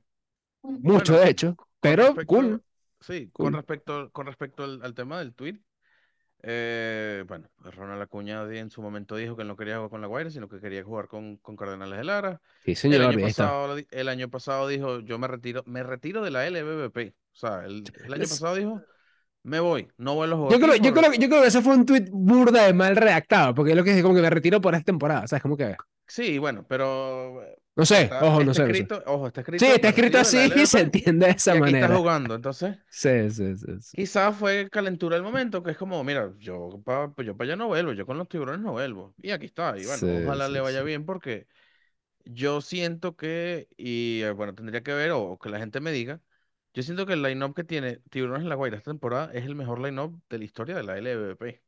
mucho 0.61 1.13
Bueno, 1.13 1.25
de 1.25 1.31
hecho, 1.31 1.57
pero 1.79 2.05
respecto- 2.07 2.25
cool. 2.35 2.63
Sí, 3.01 3.29
Cool. 3.33 3.45
con 3.47 3.53
respecto, 3.53 4.09
con 4.11 4.25
respecto 4.27 4.63
al, 4.63 4.81
al 4.83 4.93
tema 4.93 5.19
del 5.19 5.33
tweet, 5.33 5.59
eh, 6.45 7.23
bueno, 7.27 7.49
Ronald 7.59 8.01
Acuña 8.01 8.43
en 8.53 8.69
su 8.69 8.81
momento 8.81 9.15
dijo 9.15 9.35
que 9.37 9.43
no 9.45 9.55
quería 9.55 9.75
jugar 9.77 9.89
con 9.89 10.01
la 10.01 10.07
Guaira, 10.07 10.29
sino 10.29 10.49
que 10.49 10.59
quería 10.59 10.83
jugar 10.83 11.07
con, 11.07 11.37
con 11.37 11.55
Cardenales 11.55 11.97
de 11.97 12.03
Lara. 12.03 12.41
Sí, 12.65 12.71
El 12.71 12.77
señor, 12.77 13.01
año 13.01 13.17
ahí 13.19 13.23
está. 13.25 13.43
pasado, 13.45 13.77
el 13.89 14.09
año 14.09 14.29
pasado 14.29 14.67
dijo, 14.67 14.99
yo 14.99 15.17
me 15.19 15.27
retiro, 15.27 15.63
me 15.65 15.83
retiro 15.83 16.21
de 16.21 16.31
la 16.31 16.45
LBBP. 16.49 17.13
O 17.31 17.35
sea, 17.35 17.65
el, 17.65 17.83
el 18.05 18.13
año 18.13 18.23
pasado 18.23 18.55
dijo, 18.55 18.81
me 19.43 19.59
voy, 19.59 19.89
no 19.97 20.15
vuelvo 20.15 20.35
a 20.35 20.37
jugar 20.39 20.53
Yo 20.53 20.59
creo, 20.59 20.75
yo, 20.75 20.93
creo, 20.93 21.13
yo 21.13 21.27
creo 21.29 21.41
que 21.41 21.47
ese 21.47 21.61
fue 21.61 21.75
un 21.75 21.85
tweet 21.85 22.05
burda 22.11 22.65
de 22.65 22.73
mal 22.73 22.95
redactado, 22.95 23.53
porque 23.55 23.71
es 23.71 23.77
lo 23.77 23.83
que 23.83 23.91
es 23.95 24.01
como 24.01 24.15
que 24.15 24.21
me 24.21 24.29
retiro 24.29 24.61
por 24.61 24.73
esta 24.75 24.85
temporada, 24.85 25.27
¿sabes? 25.27 25.41
Como 25.41 25.57
que, 25.57 25.75
Sí, 26.07 26.37
bueno, 26.37 26.65
pero 26.67 27.41
no 27.75 27.85
sé, 27.85 28.11
está, 28.11 28.19
ojo, 28.19 28.43
está 28.43 28.43
no 28.43 28.53
sé, 28.53 28.67
no 28.67 28.75
sé. 28.75 28.87
escrito, 28.87 29.03
ojo, 29.07 29.27
está 29.27 29.41
escrito, 29.41 29.65
Sí, 29.65 29.65
está 29.67 29.89
escrito 29.89 30.19
así 30.19 30.51
y 30.55 30.65
se 30.67 30.81
entiende 30.81 31.27
de 31.27 31.31
y 31.49 31.55
esa 31.55 31.55
está 31.57 31.65
manera. 31.65 31.87
jugando. 31.89 32.35
Entonces, 32.35 32.77
Sí, 32.89 33.29
sí, 33.31 33.57
sí, 33.57 33.67
sí. 33.81 33.97
quizás 33.97 34.35
fue 34.35 34.69
calentura 34.69 35.15
el 35.17 35.23
momento, 35.23 35.63
que 35.63 35.71
es 35.71 35.77
como, 35.77 36.03
mira, 36.03 36.33
yo 36.39 36.81
para 36.83 37.11
yo 37.23 37.37
pa 37.37 37.43
allá 37.45 37.55
no 37.55 37.67
vuelvo, 37.67 37.93
yo 37.93 38.05
con 38.05 38.17
los 38.17 38.27
tiburones 38.27 38.61
no 38.61 38.71
vuelvo. 38.71 39.13
Y 39.21 39.31
aquí 39.31 39.45
está, 39.45 39.77
y 39.77 39.85
bueno, 39.85 40.03
Sí, 40.03 40.07
ojalá 40.11 40.47
sí, 40.47 40.49
le 40.49 40.61
vaya 40.61 40.81
bien 40.83 41.05
porque 41.05 41.47
yo 42.25 42.61
siento 42.61 43.17
que, 43.17 43.69
y 43.77 44.21
eh, 44.23 44.31
bueno, 44.31 44.55
tendría 44.55 44.83
que 44.83 44.93
ver 44.93 45.11
o 45.13 45.39
que 45.39 45.49
la 45.49 45.59
gente 45.59 45.81
me 45.81 45.91
diga, 45.91 46.21
yo 46.73 46.83
siento 46.83 47.05
que 47.05 47.13
el 47.13 47.21
line-up 47.23 47.53
que 47.55 47.63
tiene 47.63 47.97
Tiburones 48.09 48.43
en 48.43 48.49
la 48.49 48.55
Guaira 48.55 48.77
esta 48.77 48.91
temporada 48.91 49.31
es 49.33 49.45
el 49.45 49.55
mejor 49.55 49.79
line-up 49.81 50.21
de 50.29 50.37
la 50.39 50.43
historia 50.45 50.75
de 50.75 50.83
la 50.83 50.97
LVP, 50.97 51.63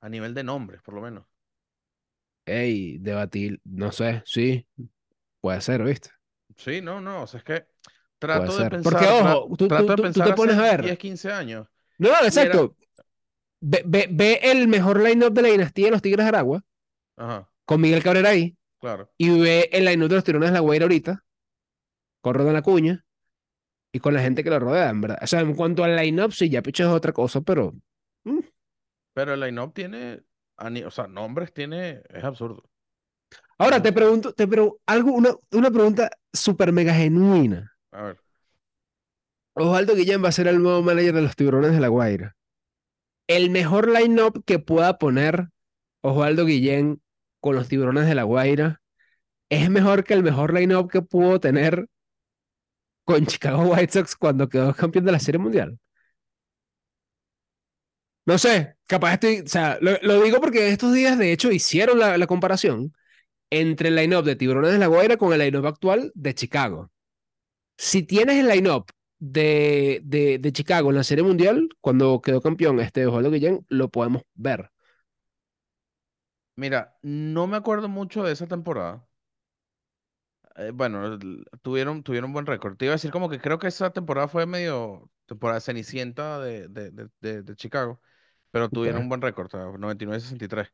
a 0.00 0.08
nivel 0.08 0.34
de 0.34 0.44
nombres, 0.44 0.82
por 0.82 0.94
lo 0.94 1.02
menos. 1.02 1.26
Ey, 2.46 2.98
debatir, 2.98 3.60
no 3.64 3.92
sé, 3.92 4.22
sí, 4.26 4.66
puede 5.40 5.60
ser, 5.60 5.84
¿viste? 5.84 6.10
Sí, 6.56 6.80
no, 6.82 7.00
no, 7.00 7.22
o 7.22 7.26
sea, 7.26 7.38
es 7.38 7.44
que 7.44 7.66
trato 8.18 8.56
de 8.56 8.66
pensar, 8.66 8.82
Porque, 8.82 9.06
ojo, 9.06 9.56
tú, 9.56 9.68
trato 9.68 9.84
tú, 9.84 9.88
de 9.92 9.96
tú 9.96 10.02
pensar 10.02 10.28
te 10.28 10.34
pones 10.34 10.56
a 10.58 10.62
ver. 10.62 10.82
10, 10.82 10.98
15 10.98 11.32
años. 11.32 11.66
No, 11.98 12.08
no, 12.10 12.16
era- 12.16 12.26
exacto. 12.26 12.76
Ve, 13.60 13.82
ve, 13.86 14.08
ve 14.10 14.40
el 14.42 14.68
mejor 14.68 15.02
line-up 15.02 15.32
de 15.32 15.42
la 15.42 15.48
dinastía 15.48 15.86
de 15.86 15.90
los 15.92 16.02
Tigres 16.02 16.24
de 16.24 16.28
Aragua, 16.28 16.62
Ajá, 17.16 17.48
con 17.64 17.80
Miguel 17.80 18.02
Cabrera 18.02 18.30
ahí, 18.30 18.56
claro. 18.78 19.10
y 19.18 19.30
ve 19.40 19.68
el 19.72 19.84
line-up 19.86 20.08
de 20.10 20.16
los 20.16 20.24
Tiburones 20.24 20.50
de 20.50 20.54
la 20.54 20.60
Guaira 20.60 20.84
ahorita, 20.84 21.24
con 22.22 22.34
Ronald 22.34 22.56
Acuña, 22.58 23.04
y 23.92 23.98
con 23.98 24.14
la 24.14 24.22
gente 24.22 24.44
que 24.44 24.50
lo 24.50 24.58
rodea, 24.58 24.90
en 24.90 25.00
verdad. 25.00 25.18
O 25.22 25.26
sea, 25.26 25.40
en 25.40 25.54
cuanto 25.54 25.84
al 25.84 25.96
line-up, 25.96 26.32
sí, 26.32 26.48
ya 26.48 26.62
picho 26.62 26.84
es 26.84 26.90
otra 26.90 27.12
cosa, 27.12 27.40
pero 27.40 27.74
mm, 28.24 28.38
Pero 29.14 29.34
el 29.34 29.40
line-up 29.40 29.72
tiene, 29.74 30.22
o 30.86 30.90
sea, 30.90 31.06
nombres 31.06 31.52
tiene, 31.52 32.02
es 32.08 32.24
absurdo. 32.24 32.62
Ahora 33.58 33.82
te 33.82 33.92
pregunto, 33.92 34.32
te 34.32 34.48
pregunto 34.48 34.80
algo, 34.86 35.12
una, 35.12 35.30
una 35.52 35.70
pregunta 35.70 36.10
súper 36.32 36.72
mega 36.72 36.94
genuina. 36.94 37.76
A 37.92 38.02
ver, 38.02 38.18
Osvaldo 39.54 39.94
Guillén 39.94 40.22
va 40.24 40.28
a 40.28 40.32
ser 40.32 40.48
el 40.48 40.62
nuevo 40.62 40.82
manager 40.82 41.14
de 41.14 41.22
los 41.22 41.36
Tiburones 41.36 41.72
de 41.72 41.80
la 41.80 41.88
Guaira. 41.88 42.36
El 43.26 43.50
mejor 43.50 43.88
line-up 43.88 44.44
que 44.44 44.58
pueda 44.58 44.98
poner 44.98 45.48
Osvaldo 46.02 46.44
Guillén 46.46 47.02
con 47.40 47.56
los 47.56 47.68
Tiburones 47.68 48.06
de 48.06 48.14
la 48.14 48.22
Guaira 48.22 48.80
es 49.50 49.68
mejor 49.70 50.04
que 50.04 50.14
el 50.14 50.22
mejor 50.22 50.54
line-up 50.54 50.90
que 50.90 51.02
pudo 51.02 51.40
tener 51.40 51.86
con 53.10 53.26
Chicago 53.26 53.62
White 53.64 53.92
Sox 53.92 54.16
cuando 54.16 54.48
quedó 54.48 54.72
campeón 54.74 55.04
de 55.04 55.12
la 55.12 55.18
Serie 55.18 55.38
Mundial. 55.40 55.78
No 58.26 58.38
sé, 58.38 58.76
capaz 58.86 59.14
estoy, 59.14 59.40
o 59.40 59.48
sea, 59.48 59.78
lo, 59.80 60.22
digo 60.22 60.40
porque 60.40 60.68
estos 60.68 60.92
días 60.94 61.18
de 61.18 61.32
hecho 61.32 61.50
hicieron 61.50 61.98
la, 61.98 62.16
la 62.18 62.26
comparación 62.26 62.92
entre 63.50 63.88
el 63.88 63.96
line-up 63.96 64.24
de 64.24 64.36
Tiburones 64.36 64.72
de 64.72 64.78
la 64.78 64.86
Guaira 64.88 65.16
con 65.16 65.32
el 65.32 65.40
line-up 65.40 65.66
actual 65.66 66.12
de 66.14 66.34
Chicago. 66.34 66.90
Si 67.78 68.02
tienes 68.04 68.36
el 68.38 68.48
line-up 68.48 68.86
de, 69.18 70.00
de, 70.04 70.38
de 70.38 70.52
Chicago 70.52 70.90
en 70.90 70.96
la 70.96 71.04
Serie 71.04 71.24
Mundial, 71.24 71.68
cuando 71.80 72.20
quedó 72.22 72.40
campeón 72.40 72.80
este 72.80 73.06
Osvaldo 73.06 73.30
Guillén, 73.30 73.66
lo 73.68 73.90
podemos 73.90 74.22
ver. 74.34 74.70
mira, 76.56 76.96
no 77.02 77.46
me 77.48 77.56
acuerdo 77.56 77.88
mucho 77.88 78.22
de 78.22 78.32
esa 78.32 78.46
temporada. 78.46 79.08
Eh, 80.60 80.72
bueno, 80.74 81.18
tuvieron, 81.62 82.02
tuvieron 82.02 82.32
buen 82.32 82.44
récord. 82.46 82.76
Te 82.76 82.84
iba 82.86 82.92
a 82.92 82.96
decir 82.96 83.10
como 83.10 83.28
que 83.30 83.40
creo 83.40 83.58
que 83.58 83.68
esa 83.68 83.92
temporada 83.92 84.28
fue 84.28 84.46
medio 84.46 85.10
temporada 85.26 85.60
cenicienta 85.60 86.38
de, 86.40 86.68
de, 86.68 86.90
de, 87.20 87.42
de- 87.42 87.56
Chicago, 87.56 88.00
pero 88.50 88.70
tuvieron 88.70 89.02
un 89.04 89.08
buen 89.08 89.22
récord, 89.22 89.46
o 89.46 89.50
sea, 89.50 89.78
99-63. 89.78 90.68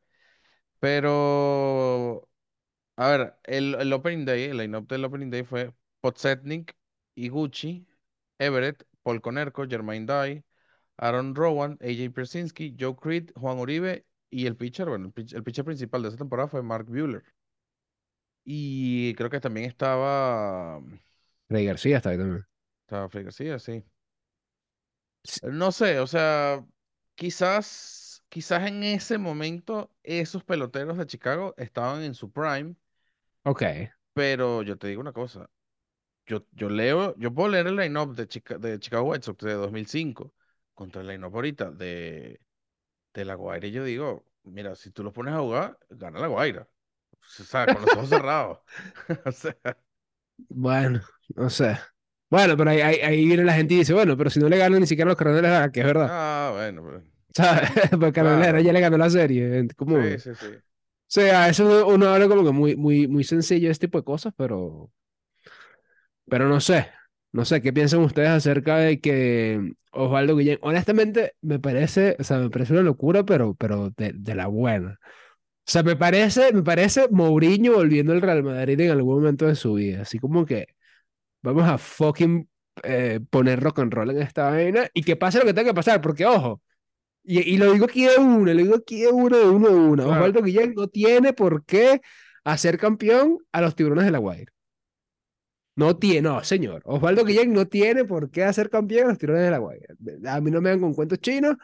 Pero, 0.79 2.29
a 2.97 3.09
ver, 3.09 3.37
el, 3.45 3.75
el 3.79 3.93
Opening 3.93 4.25
Day, 4.25 4.45
el 4.45 4.57
line-up 4.57 4.87
del 4.87 5.05
Opening 5.05 5.29
Day 5.31 5.43
fue 5.45 5.73
Podsetnik, 6.01 6.77
Iguchi, 7.15 7.87
Everett, 8.39 8.85
Paul 9.03 9.21
Conerco, 9.21 9.67
Jermaine 9.67 10.05
Dye, 10.07 10.45
Aaron 10.97 11.35
Rowan, 11.35 11.77
AJ 11.81 12.11
Persinski, 12.13 12.75
Joe 12.79 12.95
Creed, 12.97 13.31
Juan 13.35 13.59
Uribe 13.59 14.05
y 14.31 14.47
el 14.47 14.57
pitcher, 14.57 14.89
bueno, 14.89 15.07
el 15.07 15.13
pitch- 15.15 15.35
el 15.35 15.43
pitcher 15.43 15.65
principal 15.65 16.01
de 16.03 16.09
esa 16.09 16.17
temporada 16.17 16.49
fue 16.49 16.63
Mark 16.63 16.87
Buehler. 16.87 17.23
Y 18.49 19.13
creo 19.15 19.29
que 19.29 19.39
también 19.41 19.67
estaba, 19.67 20.81
Rey 21.49 21.65
García 21.65 21.97
está 21.97 22.11
ahí 22.11 22.17
también. 22.17 22.45
estaba 22.81 23.09
Freddy 23.09 23.25
García, 23.25 23.59
sí. 23.59 23.83
Sí, 25.23 25.41
No 25.43 25.71
sé, 25.71 25.99
o 25.99 26.07
sea, 26.07 26.65
quizás, 27.15 28.23
quizás 28.29 28.67
en 28.67 28.83
ese 28.83 29.17
momento 29.17 29.91
esos 30.03 30.43
peloteros 30.43 30.97
de 30.97 31.07
Chicago 31.07 31.53
estaban 31.57 32.03
en 32.03 32.13
su 32.15 32.31
prime, 32.31 32.75
Ok. 33.45 33.89
pero 34.13 34.63
yo 34.63 34.77
te 34.77 34.87
digo 34.87 35.01
una 35.01 35.13
cosa, 35.13 35.49
yo, 36.27 36.45
yo 36.53 36.69
leo, 36.69 37.15
yo 37.17 37.33
puedo 37.33 37.49
leer 37.49 37.67
el 37.67 37.75
line-up 37.77 38.15
de, 38.15 38.27
Chica- 38.27 38.57
de 38.59 38.79
Chicago 38.79 39.05
White 39.11 39.25
Sox 39.25 39.45
de 39.45 39.53
2005 39.55 40.33
contra 40.75 41.01
el 41.01 41.07
line-up 41.09 41.35
ahorita 41.35 41.71
de, 41.71 42.41
de 43.13 43.25
La 43.25 43.35
Guaira 43.35 43.67
y 43.67 43.71
yo 43.71 43.83
digo, 43.83 44.25
mira, 44.43 44.75
si 44.75 44.91
tú 44.91 45.03
los 45.03 45.13
pones 45.13 45.33
a 45.35 45.39
jugar, 45.39 45.79
gana 45.89 46.19
La 46.21 46.27
Guaira. 46.27 46.67
O 47.39 47.43
sea, 47.43 47.67
con 47.69 47.81
los 47.81 47.93
ojos 47.93 48.09
cerrados. 48.09 48.59
O 49.25 49.31
sea, 49.31 49.55
Bueno, 50.49 51.01
no 51.35 51.49
sé. 51.49 51.77
Bueno, 52.29 52.57
pero 52.57 52.69
ahí, 52.71 52.81
ahí, 52.81 52.95
ahí 53.01 53.25
viene 53.25 53.43
la 53.43 53.53
gente 53.53 53.73
y 53.73 53.77
dice, 53.77 53.93
bueno, 53.93 54.17
pero 54.17 54.29
si 54.29 54.39
no 54.39 54.49
le 54.49 54.57
ganan 54.57 54.81
ni 54.81 54.87
siquiera 54.87 55.09
los 55.09 55.17
Cardenales, 55.17 55.71
que 55.71 55.79
es 55.81 55.85
verdad. 55.85 56.13
ah, 56.13 56.51
bueno, 56.55 56.81
pues, 56.83 57.03
¿Sabes? 57.33 57.69
Porque 57.91 58.13
Cardenales 58.13 58.47
claro. 58.47 58.59
ya 58.63 58.73
le 58.73 58.81
ganó 58.81 58.97
la 58.97 59.09
serie. 59.09 59.59
es 59.59 59.73
Como... 59.75 59.97
Sí, 60.01 60.17
O 60.17 60.19
sí, 60.19 60.35
sí. 60.35 60.47
sea, 61.07 61.49
eso 61.49 61.65
uno, 61.65 61.87
uno 61.87 62.07
habla 62.09 62.27
como 62.27 62.43
que 62.45 62.51
muy, 62.51 62.75
muy, 62.75 63.07
muy 63.07 63.23
sencillo 63.23 63.71
este 63.71 63.87
tipo 63.87 63.99
de 63.99 64.05
cosas, 64.05 64.33
pero, 64.37 64.91
pero 66.29 66.47
no 66.47 66.59
sé. 66.61 66.87
No 67.31 67.45
sé, 67.45 67.61
¿qué 67.61 67.73
piensan 67.73 67.99
ustedes 68.01 68.29
acerca 68.29 68.77
de 68.77 68.99
que 68.99 69.73
Osvaldo 69.91 70.35
Guillén? 70.37 70.59
Honestamente, 70.61 71.33
me 71.41 71.59
parece, 71.59 72.15
o 72.19 72.23
sea, 72.23 72.37
me 72.39 72.49
parece 72.49 72.73
una 72.73 72.81
locura, 72.83 73.23
pero, 73.25 73.53
pero 73.55 73.91
de, 73.91 74.13
de 74.13 74.35
la 74.35 74.47
buena. 74.47 74.99
O 75.67 75.71
sea, 75.71 75.83
me 75.83 75.97
parece, 75.97 76.53
me 76.53 76.63
parece 76.63 77.09
Mourinho 77.11 77.73
volviendo 77.73 78.13
al 78.13 78.21
Real 78.21 78.41
Madrid 78.43 78.79
en 78.79 78.91
algún 78.91 79.15
momento 79.15 79.45
de 79.47 79.55
su 79.55 79.73
vida. 79.73 80.03
Así 80.03 80.17
como 80.19 80.45
que 80.45 80.67
vamos 81.41 81.63
a 81.69 81.77
fucking 81.77 82.49
eh, 82.83 83.19
poner 83.29 83.59
rock 83.61 83.79
and 83.79 83.93
roll 83.93 84.11
en 84.11 84.21
esta 84.21 84.49
vaina 84.51 84.87
y 84.93 85.03
que 85.03 85.15
pase 85.17 85.39
lo 85.39 85.45
que 85.45 85.53
tenga 85.53 85.71
que 85.71 85.75
pasar, 85.75 86.01
porque 86.01 86.25
ojo, 86.25 86.61
y, 87.23 87.41
y 87.55 87.57
lo 87.57 87.73
digo 87.73 87.85
aquí 87.85 88.05
de 88.05 88.17
una, 88.17 88.53
lo 88.53 88.61
digo 88.63 88.75
aquí 88.75 89.01
de 89.01 89.09
uno, 89.09 89.37
de 89.37 89.49
uno, 89.49 89.69
de 89.69 89.75
una. 89.75 90.03
Claro. 90.03 90.19
Osvaldo 90.19 90.43
Guillén 90.43 90.73
no 90.75 90.87
tiene 90.87 91.33
por 91.33 91.65
qué 91.65 92.01
hacer 92.45 92.77
campeón 92.77 93.39
a 93.51 93.61
los 93.61 93.75
tiburones 93.75 94.05
de 94.05 94.11
la 94.11 94.19
Guaira. 94.19 94.53
No 95.75 95.97
tiene, 95.97 96.21
no, 96.21 96.43
señor. 96.43 96.81
Osvaldo 96.85 97.23
Guillén 97.23 97.53
no 97.53 97.67
tiene 97.67 98.03
por 98.05 98.31
qué 98.31 98.43
hacer 98.43 98.69
campeón 98.69 99.05
a 99.05 99.09
los 99.09 99.17
tiburones 99.19 99.45
de 99.45 99.51
la 99.51 99.59
Guaira. 99.59 99.95
A 100.27 100.41
mí 100.41 100.49
no 100.49 100.61
me 100.61 100.69
dan 100.69 100.79
con 100.79 100.93
cuentos 100.93 101.19
chinos, 101.19 101.55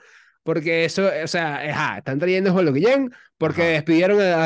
porque 0.43 0.86
eso, 0.86 1.10
o 1.23 1.27
sea, 1.27 1.58
ajá, 1.69 1.97
están 1.99 2.19
trayendo 2.19 2.49
a 2.49 2.53
Osvaldo 2.53 2.73
Guillén, 2.73 3.12
porque 3.38 3.62
Ajá. 3.63 3.71
despidieron 3.71 4.21
a, 4.21 4.45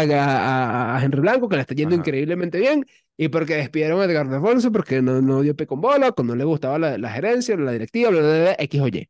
a- 0.95 1.03
Henry 1.03 1.21
Blanco, 1.21 1.49
que 1.49 1.55
le 1.55 1.62
está 1.62 1.75
yendo 1.75 1.95
Ajá. 1.95 2.01
increíblemente 2.01 2.60
bien, 2.60 2.86
y 3.17 3.29
porque 3.29 3.55
despidieron 3.55 3.99
a 4.01 4.05
Edgar 4.05 4.27
Alfonso, 4.31 4.71
porque 4.71 5.01
no, 5.01 5.21
no 5.21 5.41
dio 5.41 5.55
pe 5.55 5.67
con 5.67 5.81
bola, 5.81 6.12
cuando 6.12 6.33
no 6.36 6.39
le 6.39 6.45
gustaba 6.45 6.77
la, 6.79 6.97
la 6.97 7.12
gerencia, 7.12 7.57
la 7.57 7.71
directiva, 7.71 8.10
bla, 8.12 8.19
bla, 8.21 8.41
bla, 8.41 8.55
X 8.60 8.81
o 8.81 8.88
Y. 8.88 8.99
O 9.01 9.07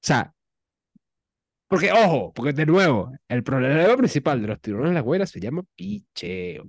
sea, 0.00 0.34
porque, 1.68 1.90
ojo, 1.92 2.32
porque 2.34 2.52
de 2.52 2.66
nuevo, 2.66 3.12
el 3.28 3.42
problema 3.42 3.96
principal 3.96 4.42
de 4.42 4.48
los 4.48 4.60
tiburones 4.60 4.90
de 4.90 4.94
la 4.94 5.00
Guaira 5.00 5.26
se 5.26 5.40
llama 5.40 5.62
picheo. 5.74 6.68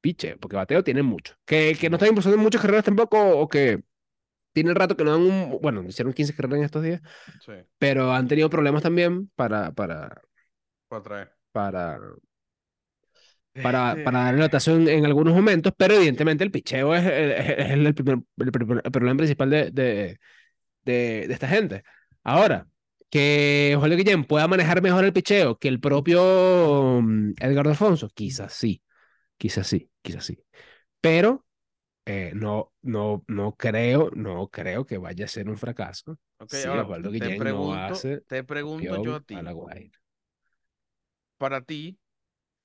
Picheo, 0.00 0.38
porque 0.38 0.56
bateo 0.56 0.84
tienen 0.84 1.06
mucho. 1.06 1.34
Que, 1.44 1.76
que 1.80 1.90
no 1.90 1.96
están 1.96 2.10
impulsando 2.10 2.38
muchas 2.38 2.62
carreras 2.62 2.84
tampoco, 2.84 3.18
o 3.38 3.48
que 3.48 3.82
tienen 4.56 4.76
rato 4.76 4.96
que 4.96 5.04
no 5.04 5.12
dan 5.12 5.22
un. 5.22 5.60
Bueno, 5.62 5.84
hicieron 5.84 6.14
15 6.14 6.34
carreras 6.34 6.58
en 6.60 6.64
estos 6.66 6.82
días, 6.82 7.02
Sí, 7.38 7.52
pero 7.78 8.12
han 8.12 8.28
tenido 8.28 8.50
problemas 8.50 8.82
también 8.82 9.30
para, 9.36 9.72
para, 9.72 10.22
para 10.88 11.02
traer. 11.02 11.36
para, 11.52 11.98
para, 13.60 13.96
Este, 13.96 14.02
para 14.02 14.20
dar 14.24 14.34
anotación 14.34 14.88
en 14.88 15.04
algunos 15.06 15.34
momentos, 15.34 15.72
pero 15.76 15.94
evidentemente 15.94 16.44
el 16.44 16.50
picheo 16.50 16.94
es, 16.94 17.04
es- 17.04 17.58
es 17.58 17.70
el, 17.70 17.94
primer- 17.94 18.22
el 18.38 18.52
primer- 18.52 18.82
el 18.84 18.90
problema 18.92 19.16
principal 19.18 19.50
de, 19.50 19.70
de, 19.70 20.18
de, 20.84 21.26
de 21.28 21.34
esta 21.34 21.48
gente. 21.48 21.84
Ahora, 22.24 22.68
que 23.10 23.76
Jorge 23.80 23.96
Guillén 23.96 24.24
pueda 24.24 24.48
manejar 24.48 24.82
mejor 24.82 25.04
el 25.06 25.12
picheo 25.14 25.58
que 25.58 25.68
el 25.68 25.80
propio 25.80 27.00
mm, 27.02 27.34
Edgar 27.40 27.68
Alfonso, 27.68 28.10
quizás 28.14 28.52
sí, 28.54 28.82
quizás 29.38 29.66
sí, 29.68 29.90
quizás 30.02 30.24
sí. 30.26 30.38
Pero 31.02 31.45
eh, 32.06 32.32
no, 32.34 32.72
no, 32.82 33.24
no 33.28 33.56
creo, 33.56 34.10
no 34.14 34.48
creo 34.48 34.86
que 34.86 34.98
vaya 34.98 35.24
a 35.24 35.28
ser 35.28 35.48
un 35.48 35.58
fracaso 35.58 36.18
ok, 36.38 36.50
si 36.50 36.68
ahora 36.68 36.82
Osvaldo 36.82 37.10
te 37.10 37.14
Guillén 37.18 37.38
no 37.38 37.44
pregunto, 37.44 37.94
hace 37.94 38.20
te 38.20 38.44
pregunto 38.44 39.04
yo 39.04 39.14
a 39.16 39.20
ti, 39.20 39.34
a 39.34 39.42
la 39.42 39.52
Guaira. 39.52 39.98
para 41.38 41.60
ti, 41.62 41.98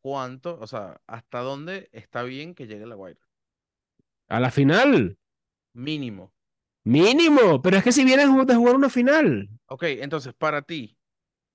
¿cuánto, 0.02 0.60
o 0.60 0.68
sea, 0.68 1.02
hasta 1.08 1.40
dónde 1.40 1.90
está 1.92 2.24
bien 2.24 2.56
que 2.56 2.68
llegue 2.68 2.86
la 2.86 2.96
Guaira? 2.96 3.22
A 4.30 4.40
la 4.40 4.50
final, 4.52 5.18
Mínimo. 5.74 6.32
mínimo, 6.84 7.62
pero 7.62 7.78
es 7.78 7.84
que 7.84 7.92
si 7.92 8.04
vienes 8.04 8.28
de 8.48 8.56
jugar 8.56 8.76
una 8.76 8.90
final. 8.90 9.50
Ok, 9.68 9.84
entonces, 9.84 10.34
para 10.34 10.62
ti, 10.62 10.98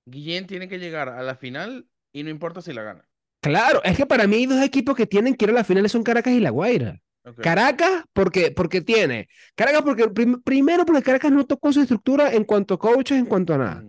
Guillén 0.05 0.47
tiene 0.47 0.67
que 0.67 0.79
llegar 0.79 1.09
a 1.09 1.21
la 1.23 1.35
final 1.35 1.87
y 2.13 2.23
no 2.23 2.29
importa 2.29 2.61
si 2.61 2.73
la 2.73 2.83
gana. 2.83 3.07
Claro, 3.41 3.81
es 3.83 3.95
que 3.95 4.05
para 4.05 4.27
mí 4.27 4.37
hay 4.37 4.45
dos 4.45 4.61
equipos 4.61 4.95
que 4.95 5.05
tienen 5.05 5.35
que 5.35 5.45
ir 5.45 5.51
a 5.51 5.53
la 5.53 5.63
final, 5.63 5.89
son 5.89 6.03
Caracas 6.03 6.33
y 6.33 6.39
La 6.39 6.49
Guaira. 6.49 7.01
Caracas, 7.41 8.03
porque, 8.13 8.51
porque 8.51 8.81
tiene. 8.81 9.27
Caracas, 9.55 9.81
porque 9.83 10.07
prim- 10.09 10.41
primero, 10.41 10.85
porque 10.85 11.01
Caracas 11.03 11.31
no 11.31 11.45
tocó 11.45 11.71
su 11.73 11.81
estructura 11.81 12.33
en 12.33 12.43
cuanto 12.43 12.73
a 12.75 12.79
coaches, 12.79 13.17
en 13.17 13.25
cuanto 13.25 13.53
a 13.53 13.57
nada. 13.57 13.83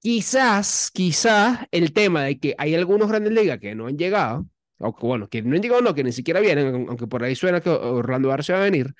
Quizás, 0.00 0.90
quizás 0.92 1.60
el 1.72 1.92
tema 1.92 2.24
de 2.24 2.38
que 2.38 2.54
hay 2.58 2.74
algunos 2.74 3.08
grandes 3.08 3.32
ligas 3.32 3.58
que 3.58 3.74
no 3.74 3.86
han 3.88 3.96
llegado, 3.98 4.46
o 4.78 4.94
que, 4.94 5.06
bueno, 5.06 5.28
que 5.28 5.42
no 5.42 5.56
han 5.56 5.62
llegado, 5.62 5.80
no, 5.82 5.94
que 5.94 6.04
ni 6.04 6.12
siquiera 6.12 6.38
vienen, 6.40 6.68
aun- 6.74 6.86
aunque 6.88 7.06
por 7.06 7.24
ahí 7.24 7.34
suena 7.34 7.60
que 7.60 7.70
Orlando 7.70 8.30
Arce 8.30 8.52
va 8.52 8.60
a 8.60 8.62
venir. 8.62 8.94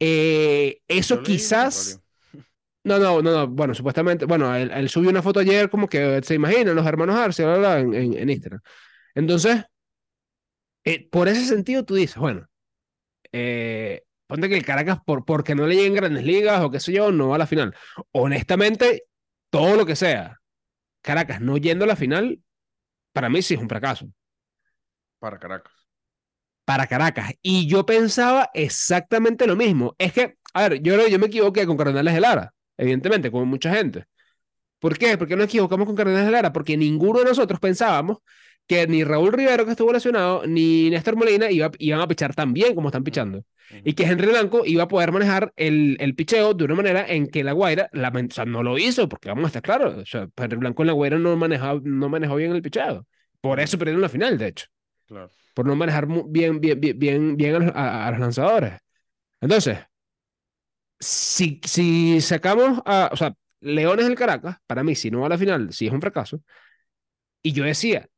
eh, 0.00 0.80
eso 0.88 1.22
quizás. 1.22 2.00
No, 2.84 2.98
no, 2.98 3.20
no, 3.20 3.30
no, 3.32 3.48
bueno, 3.48 3.74
supuestamente, 3.74 4.24
bueno, 4.24 4.54
él, 4.54 4.70
él 4.70 4.88
subió 4.88 5.10
una 5.10 5.20
foto 5.22 5.40
ayer 5.40 5.68
como 5.68 5.88
que 5.88 6.20
se 6.22 6.34
imaginan 6.34 6.74
los 6.76 6.86
hermanos 6.86 7.16
Arce, 7.16 7.44
bla, 7.44 7.58
bla, 7.58 7.76
bla, 7.76 7.80
en, 7.80 7.94
en, 7.94 8.14
en 8.18 8.30
Instagram. 8.30 8.60
Entonces, 9.14 9.64
eh, 10.84 11.08
por 11.10 11.28
ese 11.28 11.44
sentido 11.44 11.84
tú 11.84 11.94
dices, 11.96 12.16
bueno, 12.16 12.47
eh, 13.32 14.02
ponte 14.26 14.48
que 14.48 14.56
el 14.56 14.64
Caracas, 14.64 14.98
por, 15.04 15.24
porque 15.24 15.54
no 15.54 15.66
le 15.66 15.76
lleguen 15.76 15.94
grandes 15.94 16.24
ligas 16.24 16.60
o 16.62 16.70
qué 16.70 16.80
sé 16.80 16.92
yo, 16.92 17.10
no 17.12 17.28
va 17.28 17.36
a 17.36 17.38
la 17.38 17.46
final. 17.46 17.74
Honestamente, 18.12 19.04
todo 19.50 19.76
lo 19.76 19.86
que 19.86 19.96
sea, 19.96 20.40
Caracas 21.02 21.40
no 21.40 21.56
yendo 21.56 21.84
a 21.84 21.88
la 21.88 21.96
final, 21.96 22.40
para 23.12 23.28
mí 23.28 23.42
sí 23.42 23.54
es 23.54 23.60
un 23.60 23.68
fracaso. 23.68 24.08
Para 25.18 25.38
Caracas. 25.38 25.72
Para 26.64 26.86
Caracas. 26.86 27.32
Y 27.42 27.66
yo 27.66 27.86
pensaba 27.86 28.50
exactamente 28.52 29.46
lo 29.46 29.56
mismo. 29.56 29.94
Es 29.98 30.12
que, 30.12 30.36
a 30.52 30.68
ver, 30.68 30.82
yo, 30.82 30.94
creo 30.94 31.06
que 31.06 31.12
yo 31.12 31.18
me 31.18 31.26
equivoqué 31.26 31.66
con 31.66 31.76
Cardenales 31.76 32.14
de 32.14 32.20
Lara, 32.20 32.52
evidentemente, 32.76 33.30
como 33.30 33.46
mucha 33.46 33.74
gente. 33.74 34.04
¿Por 34.78 34.96
qué? 34.96 35.18
Porque 35.18 35.34
nos 35.34 35.46
equivocamos 35.46 35.86
con 35.86 35.96
Cardenales 35.96 36.26
de 36.26 36.32
Lara, 36.32 36.52
porque 36.52 36.76
ninguno 36.76 37.20
de 37.20 37.24
nosotros 37.24 37.58
pensábamos 37.58 38.18
que 38.68 38.86
ni 38.86 39.02
Raúl 39.04 39.32
Rivero, 39.32 39.64
que 39.64 39.72
estuvo 39.72 39.92
lesionado, 39.92 40.46
ni 40.46 40.90
Néstor 40.90 41.16
Molina 41.16 41.50
iba, 41.50 41.70
iban 41.78 42.00
a 42.02 42.08
pichar 42.08 42.34
tan 42.34 42.52
bien 42.52 42.74
como 42.76 42.88
están 42.90 43.04
pichando. 43.04 43.38
Ujú, 43.70 43.80
Y 43.84 43.94
que 43.94 44.04
Henry 44.04 44.28
Blanco 44.28 44.62
iba 44.66 44.84
a 44.84 44.88
poder 44.88 45.12
manejar 45.12 45.52
el, 45.56 45.96
el 46.00 46.14
picheo 46.14 46.54
de 46.54 46.64
una 46.64 46.74
manera 46.76 47.06
en 47.08 47.26
que 47.28 47.44
La 47.44 47.52
Guaira 47.52 47.90
lament- 47.92 48.32
o 48.32 48.34
sea, 48.34 48.44
no 48.46 48.62
lo 48.62 48.78
hizo, 48.78 49.08
porque 49.08 49.28
vamos 49.30 49.44
a 49.44 49.48
estar 49.48 49.62
claros, 49.62 49.96
o 49.96 50.06
sea, 50.06 50.28
Henry 50.36 50.58
Blanco 50.58 50.82
en 50.82 50.88
La 50.88 50.92
Guaira 50.94 51.18
no 51.18 51.36
manejó, 51.36 51.80
no 51.82 52.08
manejó 52.10 52.36
bien 52.36 52.52
el 52.52 52.62
picheo. 52.62 53.06
Por 53.40 53.60
eso 53.60 53.78
perdieron 53.78 54.02
la 54.02 54.08
final, 54.10 54.38
de 54.38 54.48
hecho, 54.48 54.66
Claro. 55.06 55.30
por 55.54 55.66
no 55.66 55.76
manejar 55.76 56.06
bien, 56.28 56.60
bien, 56.60 56.80
bien, 56.80 56.98
bien, 56.98 57.36
bien 57.36 57.54
a, 57.56 57.58
los- 57.60 57.72
a- 57.74 58.10
los 58.12 58.20
lanzadores. 58.20 58.74
Entonces, 59.40 59.78
si, 61.00 61.60
si 61.64 62.20
sacamos 62.20 62.80
a, 62.84 63.10
o 63.12 63.16
sea, 63.16 63.34
Leones 63.60 64.06
del 64.06 64.14
Caracas, 64.16 64.56
para 64.66 64.84
mí, 64.84 64.94
si 64.94 65.10
no 65.10 65.20
va 65.20 65.26
a 65.26 65.30
la 65.30 65.38
final, 65.38 65.72
sí 65.72 65.86
es 65.86 65.92
un 65.92 66.00
fracaso. 66.00 66.40
Y 67.42 67.52
yo 67.52 67.64
decía, 67.64 68.08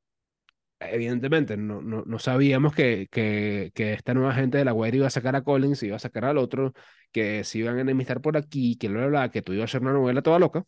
evidentemente, 0.81 1.57
no, 1.57 1.83
no, 1.83 2.03
no 2.07 2.19
sabíamos 2.19 2.75
que, 2.75 3.09
que, 3.11 3.71
que 3.75 3.93
esta 3.95 4.15
nueva 4.15 4.35
gente 4.35 4.59
de 4.59 4.65
la 4.65 4.73
Guaira 4.73 4.97
iba 4.99 5.07
a 5.07 5.11
sacar 5.11 5.37
a 5.37 5.43
Collins, 5.45 5.83
iba 5.83 5.97
a 5.97 5.99
sacar 5.99 6.25
al 6.25 6.39
otro, 6.39 6.73
que 7.13 7.45
se 7.45 7.59
iban 7.59 7.79
a 7.79 7.81
enemistar 7.83 8.21
por 8.21 8.37
aquí, 8.37 8.77
que 8.77 8.89
bla, 8.89 9.01
bla, 9.01 9.09
bla, 9.09 9.31
que 9.31 9.43
tú 9.43 9.53
ibas 9.53 9.65
a 9.65 9.67
hacer 9.67 9.83
una 9.83 9.93
novela 9.93 10.23
toda 10.23 10.39
loca. 10.39 10.65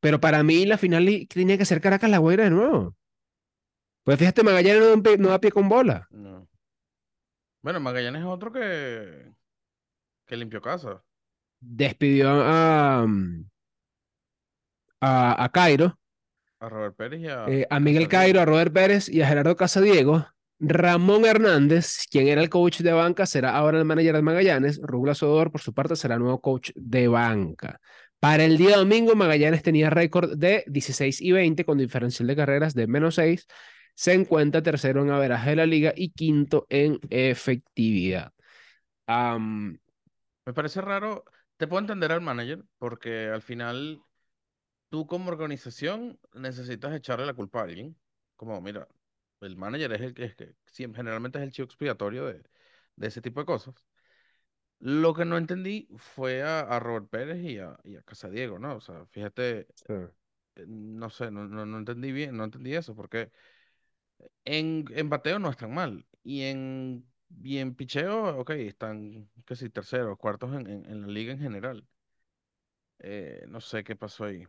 Pero 0.00 0.20
para 0.20 0.42
mí 0.42 0.66
la 0.66 0.78
final 0.78 1.26
tenía 1.28 1.58
que 1.58 1.64
ser 1.64 1.80
Caracas 1.80 2.10
La 2.10 2.18
Guaira 2.18 2.44
de 2.44 2.50
nuevo. 2.50 2.94
Pues 4.02 4.18
fíjate, 4.18 4.42
Magallanes 4.42 4.80
no, 4.82 4.86
da 4.88 4.96
pie- 5.02 5.18
no 5.18 5.28
da 5.28 5.40
pie 5.40 5.50
con 5.52 5.68
bola. 5.68 6.08
No. 6.10 6.48
Bueno, 7.62 7.80
Magallanes 7.80 8.22
es 8.22 8.26
otro 8.28 8.52
que, 8.52 9.32
que 10.26 10.36
limpió 10.36 10.60
casa. 10.62 11.04
Despidió 11.60 12.30
a, 12.30 13.04
a, 15.00 15.44
a 15.44 15.48
Cairo, 15.50 15.98
A 16.64 16.68
Robert 16.70 16.96
Pérez 16.96 17.20
y 17.20 17.28
a 17.28 17.44
eh, 17.46 17.66
a 17.68 17.78
Miguel. 17.78 18.08
Cairo, 18.08 18.40
a 18.40 18.46
Robert 18.46 18.72
Pérez 18.72 19.10
y 19.10 19.20
a 19.20 19.28
Gerardo 19.28 19.54
Casadiego. 19.54 20.26
Ramón 20.58 21.26
Hernández, 21.26 22.06
quien 22.10 22.28
era 22.28 22.40
el 22.40 22.48
coach 22.48 22.80
de 22.80 22.92
banca, 22.92 23.26
será 23.26 23.54
ahora 23.54 23.78
el 23.78 23.84
manager 23.84 24.16
de 24.16 24.22
Magallanes. 24.22 24.80
Rubla 24.82 25.14
Sodor, 25.14 25.50
por 25.50 25.60
su 25.60 25.74
parte, 25.74 25.94
será 25.94 26.18
nuevo 26.18 26.40
coach 26.40 26.70
de 26.74 27.06
banca. 27.08 27.80
Para 28.18 28.44
el 28.44 28.56
día 28.56 28.78
domingo, 28.78 29.14
Magallanes 29.14 29.62
tenía 29.62 29.90
récord 29.90 30.38
de 30.38 30.64
16 30.66 31.20
y 31.20 31.32
20 31.32 31.66
con 31.66 31.76
diferencial 31.76 32.26
de 32.28 32.36
carreras 32.36 32.72
de 32.72 32.86
menos 32.86 33.16
6. 33.16 33.46
se 33.94 34.14
encuentra 34.14 34.62
tercero 34.62 35.02
en 35.02 35.10
averaje 35.10 35.50
de 35.50 35.56
la 35.56 35.66
liga 35.66 35.92
y 35.94 36.12
quinto 36.12 36.66
en 36.70 36.98
efectividad. 37.10 38.32
Me 39.06 40.52
parece 40.54 40.80
raro, 40.80 41.24
te 41.58 41.66
puedo 41.66 41.80
entender 41.80 42.10
al 42.12 42.22
manager, 42.22 42.62
porque 42.78 43.28
al 43.28 43.42
final 43.42 44.00
tú 44.94 45.06
como 45.08 45.30
organización 45.30 46.20
necesitas 46.34 46.94
echarle 46.94 47.26
la 47.26 47.34
culpa 47.34 47.60
a 47.60 47.64
alguien. 47.64 47.96
Como, 48.36 48.60
mira, 48.60 48.86
el 49.40 49.56
manager 49.56 49.92
es 49.94 50.00
el 50.02 50.14
que, 50.14 50.24
es 50.26 50.36
que 50.36 50.54
generalmente 50.94 51.38
es 51.38 51.44
el 51.44 51.50
chivo 51.52 51.66
expiatorio 51.66 52.26
de, 52.26 52.44
de 52.96 53.06
ese 53.08 53.20
tipo 53.20 53.40
de 53.40 53.46
cosas. 53.46 53.74
Lo 54.80 55.14
que 55.14 55.24
no 55.24 55.38
entendí 55.38 55.88
fue 55.96 56.42
a, 56.42 56.60
a 56.60 56.78
Robert 56.80 57.08
Pérez 57.10 57.42
y 57.42 57.58
a, 57.58 57.76
y 57.84 57.96
a 57.96 58.02
Casadiego, 58.02 58.58
¿no? 58.58 58.76
O 58.76 58.80
sea, 58.80 59.06
fíjate, 59.06 59.68
sí. 59.86 59.94
eh, 60.56 60.66
no 60.68 61.10
sé, 61.10 61.30
no, 61.30 61.46
no, 61.48 61.66
no 61.66 61.78
entendí 61.78 62.12
bien, 62.12 62.36
no 62.36 62.44
entendí 62.44 62.74
eso, 62.74 62.94
porque 62.94 63.32
en, 64.44 64.84
en 64.94 65.08
bateo 65.10 65.38
no 65.38 65.50
están 65.50 65.74
mal. 65.74 66.06
Y 66.22 66.42
en, 66.44 67.06
y 67.42 67.58
en 67.58 67.74
picheo, 67.74 68.38
ok, 68.38 68.50
están, 68.50 69.30
sí, 69.54 69.70
terceros, 69.70 70.18
cuartos 70.18 70.54
en, 70.54 70.66
en, 70.68 70.86
en 70.90 71.00
la 71.02 71.08
liga 71.08 71.32
en 71.32 71.40
general. 71.40 71.86
Eh, 72.98 73.44
no 73.48 73.60
sé 73.60 73.84
qué 73.84 73.94
pasó 73.96 74.24
ahí. 74.24 74.44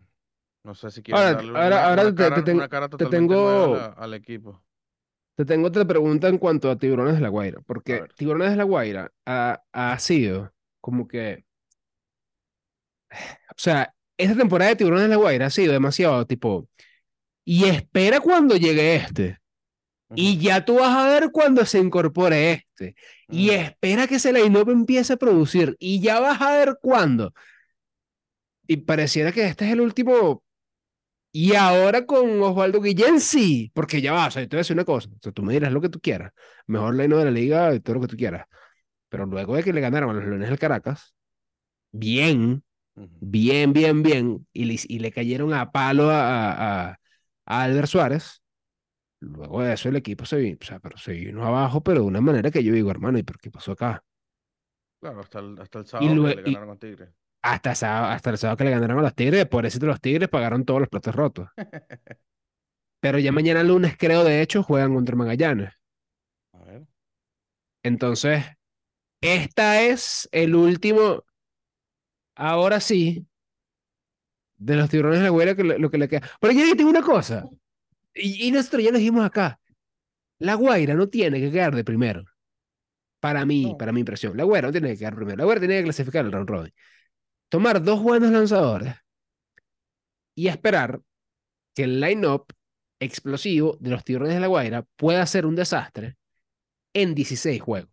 No 0.65 0.73
sé 0.75 0.89
si 0.91 1.01
quieren 1.03 1.23
Ahora, 1.23 1.35
darle 1.37 1.49
ahora, 1.51 1.67
una, 1.67 1.85
ahora 1.85 2.03
te, 2.03 2.11
te 2.11 2.15
cara, 2.15 2.51
una 2.51 2.69
cara 2.69 2.89
tengo, 2.89 3.75
la- 3.75 3.85
al 3.85 4.13
equipo. 4.15 4.61
te 5.35 5.45
tengo 5.45 5.67
otra 5.67 5.85
pregunta 5.85 6.27
en 6.27 6.37
cuanto 6.37 6.69
a 6.71 6.77
Tiburones 6.77 7.15
de 7.15 7.21
La 7.21 7.29
Guaira, 7.29 7.61
porque. 7.65 8.03
Tiburones 8.15 8.51
de 8.51 8.57
La 8.57 8.63
Guaira 8.63 9.11
ha, 9.25 9.61
ha 9.71 9.99
sido 9.99 10.51
como 10.81 11.07
que, 11.07 11.45
o 13.49 13.53
sea, 13.57 13.93
esta 14.17 14.35
temporada 14.35 14.69
de 14.69 14.75
Tiburones 14.77 15.03
de 15.03 15.09
La 15.09 15.15
Guaira 15.17 15.47
ha 15.47 15.49
sido 15.49 15.73
demasiado 15.73 16.25
tipo, 16.25 16.67
y 17.45 17.65
espera 17.65 18.19
cuando 18.19 18.55
llegue 18.57 18.95
este. 18.95 19.39
Y 20.15 20.37
ya 20.39 20.63
tú 20.65 20.75
vas 20.75 20.95
a 20.95 21.09
ver 21.09 21.31
cuando 21.31 21.65
se 21.65 21.79
incorpore 21.79 22.53
este. 22.53 22.95
Y 23.29 23.49
espera 23.51 24.07
que 24.07 24.15
ese 24.15 24.31
line-up 24.33 24.69
empiece 24.69 25.13
a 25.13 25.17
producir. 25.17 25.75
Y 25.79 25.99
ya 26.01 26.19
vas 26.21 26.41
a 26.41 26.53
ver 26.57 26.77
cuándo. 26.81 27.33
Y 28.67 28.77
pareciera 28.77 29.31
que 29.31 29.45
este 29.45 29.65
es 29.65 29.73
el 29.73 29.81
último. 29.81 30.43
Y 31.37 31.53
ahora 31.55 32.05
con 32.05 32.41
Osvaldo 32.41 32.79
Guillén 32.81 33.19
sí. 33.19 33.69
Porque 33.73 34.01
ya 34.01 34.13
va, 34.13 34.27
o 34.27 34.31
sea, 34.31 34.41
yo 34.41 34.47
te 34.47 34.55
voy 34.55 34.59
a 34.59 34.61
decir 34.61 34.75
una 34.75 34.85
cosa. 34.85 35.09
O 35.09 35.19
sea, 35.21 35.31
tú 35.33 35.43
me 35.43 35.51
dirás 35.53 35.71
lo 35.73 35.81
que 35.81 35.89
tú 35.89 35.99
quieras. 35.99 36.31
Mejor 36.65 36.95
line 36.95 37.13
de 37.15 37.25
la 37.25 37.31
liga 37.31 37.77
todo 37.81 37.95
lo 37.95 38.01
que 38.01 38.07
tú 38.07 38.15
quieras. 38.15 38.47
Pero 39.09 39.25
luego 39.25 39.55
de 39.55 39.63
que 39.63 39.73
le 39.73 39.81
ganaron 39.81 40.11
a 40.11 40.13
los 40.13 40.25
Leones 40.25 40.49
del 40.49 40.59
Caracas, 40.59 41.13
bien, 41.91 42.63
bien, 42.95 43.73
bien, 43.73 44.03
bien. 44.03 44.47
Y 44.53 44.65
le, 44.65 44.77
y 44.87 44.99
le 44.99 45.11
cayeron 45.11 45.53
a 45.53 45.71
palo 45.71 46.09
a, 46.11 46.89
a, 46.91 46.99
a 47.45 47.63
Albert 47.63 47.87
Suárez. 47.89 48.41
Luego 49.19 49.63
de 49.63 49.73
eso 49.73 49.89
el 49.89 49.97
equipo 49.97 50.25
se 50.25 50.37
vino, 50.37 50.57
o 50.61 50.65
sea, 50.65 50.79
pero 50.79 50.97
se 50.97 51.13
vino 51.13 51.45
abajo, 51.45 51.83
pero 51.83 52.01
de 52.01 52.07
una 52.07 52.21
manera 52.21 52.51
que 52.51 52.63
yo 52.63 52.73
digo, 52.73 52.91
hermano, 52.91 53.17
¿y 53.19 53.23
por 53.23 53.39
qué 53.39 53.51
pasó 53.51 53.73
acá? 53.73 54.03
Claro, 54.99 55.21
hasta 55.21 55.39
el, 55.39 55.57
hasta 55.61 55.79
el 55.79 55.85
Y, 55.97 56.07
sábado 56.07 56.21
que 56.21 56.33
le 56.33 56.41
ganaron 56.41 56.69
a 56.71 56.77
Tigre. 56.77 57.13
Hasta, 57.53 57.71
el 57.71 57.75
sábado- 57.75 58.07
hasta 58.13 58.29
el 58.31 58.37
sábado 58.37 58.57
que 58.57 58.63
le 58.65 58.71
ganaron 58.71 58.99
a 58.99 59.01
los 59.03 59.15
Tigres, 59.15 59.45
por 59.47 59.65
eso 59.65 59.83
los 59.85 60.01
Tigres 60.01 60.29
pagaron 60.29 60.65
todos 60.65 60.79
los 60.81 60.89
platos 60.89 61.15
rotos. 61.15 61.49
Pero 62.99 63.19
ya 63.19 63.31
mañana 63.31 63.63
lunes, 63.63 63.95
creo, 63.97 64.23
de 64.25 64.41
hecho, 64.41 64.61
juegan 64.63 64.93
contra 64.93 65.15
Magallanes. 65.15 65.73
A 66.53 66.57
ver. 66.65 66.87
Entonces, 67.83 68.43
esta 69.21 69.81
es 69.83 70.29
el 70.33 70.55
último, 70.55 71.23
ahora 72.35 72.79
sí, 72.79 73.25
de 74.57 74.75
los 74.75 74.89
tiburones 74.89 75.19
de 75.19 75.25
la 75.25 75.29
Guaira, 75.31 75.55
que 75.55 75.63
lo 75.63 75.89
que 75.91 75.97
le 75.97 76.07
queda. 76.07 76.29
Pero 76.39 76.53
yo 76.53 76.75
tengo 76.75 76.89
una 76.89 77.01
cosa, 77.01 77.45
y, 78.15 78.47
y 78.47 78.51
nosotros 78.51 78.83
ya 78.83 78.91
lo 78.91 78.99
dijimos 78.99 79.25
acá, 79.25 79.59
la 80.39 80.55
Guaira 80.55 80.95
no 80.95 81.09
tiene 81.09 81.39
que 81.41 81.51
quedar 81.51 81.75
de 81.75 81.83
primero. 81.83 82.25
Para 83.19 83.45
mí, 83.45 83.71
No. 83.71 83.77
para 83.77 83.91
mi 83.91 84.01
impresión. 84.01 84.37
La 84.37 84.43
Guaira 84.43 84.67
no 84.67 84.71
tiene 84.73 84.89
que 84.89 84.97
quedar 84.99 85.15
primero. 85.15 85.37
La 85.37 85.45
Guaira 85.45 85.59
tiene 85.61 85.77
que 85.79 85.83
clasificar 85.85 86.25
el 86.25 86.31
round 86.31 86.49
robin. 86.49 86.73
Tomar 87.49 87.83
dos 87.83 88.01
buenos 88.01 88.31
lanzadores 88.31 88.95
y 90.35 90.47
esperar 90.47 91.01
que 91.73 91.83
el 91.83 91.99
line-up 91.99 92.45
explosivo 92.99 93.77
de 93.79 93.89
los 93.91 94.03
tiburones 94.03 94.35
de 94.35 94.39
la 94.39 94.47
Guaira 94.47 94.85
pueda 94.95 95.25
ser 95.25 95.45
un 95.45 95.55
desastre 95.55 96.17
en 96.93 97.13
16 97.13 97.61
juegos. 97.61 97.91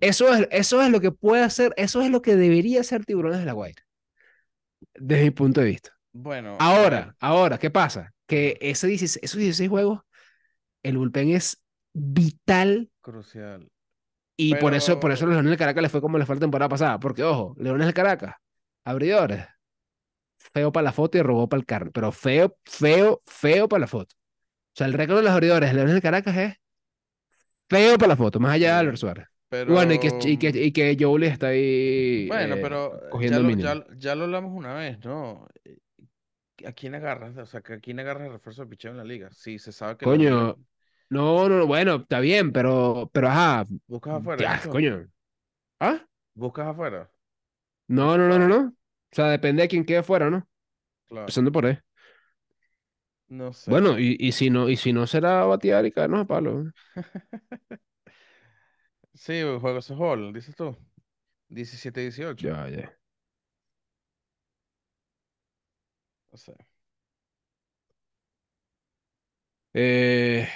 Eso 0.00 0.34
es, 0.34 0.48
eso 0.50 0.82
es 0.82 0.90
lo 0.90 1.00
que 1.00 1.12
puede 1.12 1.44
hacer, 1.44 1.72
eso 1.76 2.02
es 2.02 2.10
lo 2.10 2.22
que 2.22 2.34
debería 2.34 2.82
ser 2.82 3.04
tiburones 3.04 3.38
de 3.38 3.46
la 3.46 3.52
Guaira, 3.52 3.82
desde 4.94 5.24
mi 5.24 5.30
punto 5.30 5.60
de 5.60 5.66
vista. 5.66 5.96
Bueno. 6.12 6.56
Ahora, 6.58 7.14
ahora, 7.20 7.58
¿qué 7.58 7.70
pasa? 7.70 8.12
Que 8.26 8.58
Ajá. 8.60 8.70
ese 8.70 8.86
16 8.88 9.22
esos 9.22 9.38
16 9.38 9.70
juegos, 9.70 10.00
el 10.82 10.98
bullpen 10.98 11.30
es 11.30 11.62
vital 11.92 12.90
Crucial. 13.00 13.70
Y 14.48 14.54
por 14.56 14.74
eso, 14.74 14.98
por 15.00 15.12
eso 15.12 15.26
Leones 15.26 15.50
del 15.50 15.58
Caracas 15.58 15.82
les 15.82 15.92
fue 15.92 16.00
como 16.00 16.18
les 16.18 16.26
fue 16.26 16.36
la 16.36 16.40
temporada 16.40 16.68
pasada. 16.68 16.98
Porque, 16.98 17.22
ojo, 17.22 17.54
Leones 17.58 17.86
del 17.86 17.94
Caracas, 17.94 18.36
abridores, 18.84 19.46
feo 20.36 20.72
para 20.72 20.84
la 20.84 20.92
foto 20.92 21.18
y 21.18 21.22
robó 21.22 21.48
para 21.48 21.60
el 21.60 21.66
carro, 21.66 21.90
pero 21.92 22.12
feo, 22.12 22.56
feo, 22.64 23.22
feo 23.26 23.68
para 23.68 23.80
la 23.80 23.86
foto. 23.86 24.14
O 24.14 24.74
sea, 24.74 24.86
el 24.86 24.94
récord 24.94 25.16
de 25.18 25.22
los 25.24 25.32
abridores 25.32 25.70
de 25.70 25.74
Leones 25.74 25.94
del 25.94 26.02
Caracas 26.02 26.36
es 26.36 26.54
feo 27.68 27.96
para 27.98 28.08
la 28.08 28.16
foto, 28.16 28.40
más 28.40 28.54
allá 28.54 28.74
de 28.74 28.80
Albert 28.80 28.98
Suárez. 28.98 29.26
Bueno, 29.68 29.92
y 29.92 29.98
que, 29.98 30.10
y 30.24 30.38
que, 30.38 30.48
y 30.48 30.72
que 30.72 30.96
Jolie 30.98 31.28
está 31.28 31.48
ahí 31.48 32.26
bueno, 32.26 32.54
eh, 32.54 32.58
pero 32.62 32.94
eh, 32.94 33.00
ya 33.02 33.10
cogiendo 33.10 33.42
lo, 33.42 33.50
ya, 33.50 33.84
ya 33.98 34.14
lo 34.14 34.24
hablamos 34.24 34.52
una 34.54 34.72
vez, 34.72 34.98
¿no? 35.04 35.46
Eh, 35.64 35.76
¿A 36.66 36.72
quién 36.72 36.94
agarras? 36.94 37.36
O 37.36 37.44
sea, 37.44 37.60
¿a 37.60 37.78
quién 37.78 38.00
agarras 38.00 38.28
el 38.28 38.32
refuerzo 38.32 38.62
de 38.62 38.68
picheo 38.68 38.92
en 38.92 38.96
la 38.96 39.04
liga? 39.04 39.28
Sí, 39.32 39.58
se 39.58 39.72
sabe 39.72 39.98
que 39.98 40.06
la 40.06 40.16
liga 40.16 40.56
No, 41.12 41.46
no, 41.46 41.66
bueno, 41.66 41.96
está 41.96 42.20
bien, 42.20 42.52
pero, 42.52 43.10
pero 43.12 43.28
ajá, 43.28 43.66
buscas 43.86 44.14
afuera, 44.14 44.42
ya, 44.42 44.70
coño. 44.70 45.06
¿Ah? 45.78 46.00
Buscas 46.34 46.68
afuera. 46.68 47.10
No, 47.88 48.16
no, 48.16 48.28
no, 48.28 48.38
no, 48.38 48.48
no. 48.48 48.68
O 48.68 49.14
sea, 49.14 49.26
depende 49.28 49.62
de 49.62 49.68
quién 49.68 49.84
quede 49.84 50.02
fuera, 50.02 50.30
¿no? 50.30 50.48
Claro. 51.08 51.22
Empezando 51.24 51.52
por 51.52 51.66
ahí. 51.66 51.78
No 53.28 53.52
sé. 53.52 53.70
Bueno, 53.70 53.98
y, 53.98 54.16
y 54.18 54.32
si 54.32 54.48
no, 54.48 54.68
y 54.70 54.76
si 54.76 54.92
no 54.92 55.06
será 55.06 55.44
batear 55.44 55.84
y 55.84 55.92
caernos 55.92 56.22
a 56.22 56.24
palo. 56.26 56.64
Sí, 59.14 59.40
juegos 59.60 59.88
de 59.88 59.94
Hall, 59.94 60.32
dices 60.32 60.54
tú. 60.56 60.76
17-18. 61.48 62.48
Ya, 62.48 62.68
ya. 62.68 62.98
No 66.32 66.38
sé. 66.38 66.54
Eh, 69.74 70.48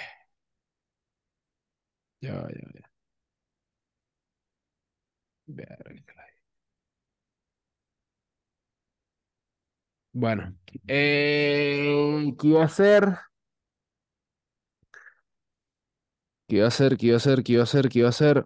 ya, 2.21 2.33
ya, 2.33 2.67
ya. 2.75 2.87
Verga. 5.47 6.27
Bueno, 10.13 10.55
eh, 10.87 12.33
¿qué 12.39 12.47
iba 12.47 12.61
a 12.63 12.65
hacer? 12.65 13.17
¿Qué 16.47 16.57
iba 16.57 16.65
a 16.65 16.67
hacer? 16.69 16.97
¿Qué 16.97 17.07
iba 17.07 17.15
a 17.15 17.17
hacer? 17.17 17.43
¿Qué 17.43 17.53
iba 17.53 17.61
a 17.61 17.63
hacer? 17.63 17.89
¿Qué 17.89 17.99
iba 17.99 18.07
a 18.07 18.09
hacer? 18.09 18.45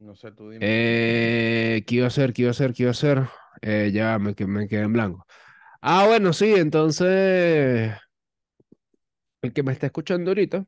No 0.00 0.14
sé, 0.14 0.32
tú 0.32 0.50
dime. 0.50 0.66
Eh, 0.66 1.84
¿qué 1.86 1.96
iba 1.96 2.04
a 2.06 2.08
hacer? 2.08 2.32
¿Qué 2.32 2.42
iba 2.42 2.50
a 2.50 2.52
hacer? 2.52 2.72
¿Qué 2.74 2.82
iba 2.84 2.90
a 2.90 2.92
hacer? 2.92 3.28
Eh, 3.62 3.90
ya 3.92 4.18
me, 4.18 4.34
que- 4.34 4.46
me 4.46 4.68
quedé 4.68 4.82
en 4.82 4.92
blanco. 4.92 5.26
Ah, 5.82 6.06
bueno, 6.06 6.32
sí, 6.32 6.54
entonces, 6.56 7.92
el 9.42 9.52
que 9.52 9.62
me 9.62 9.72
está 9.72 9.86
escuchando 9.86 10.30
ahorita, 10.30 10.66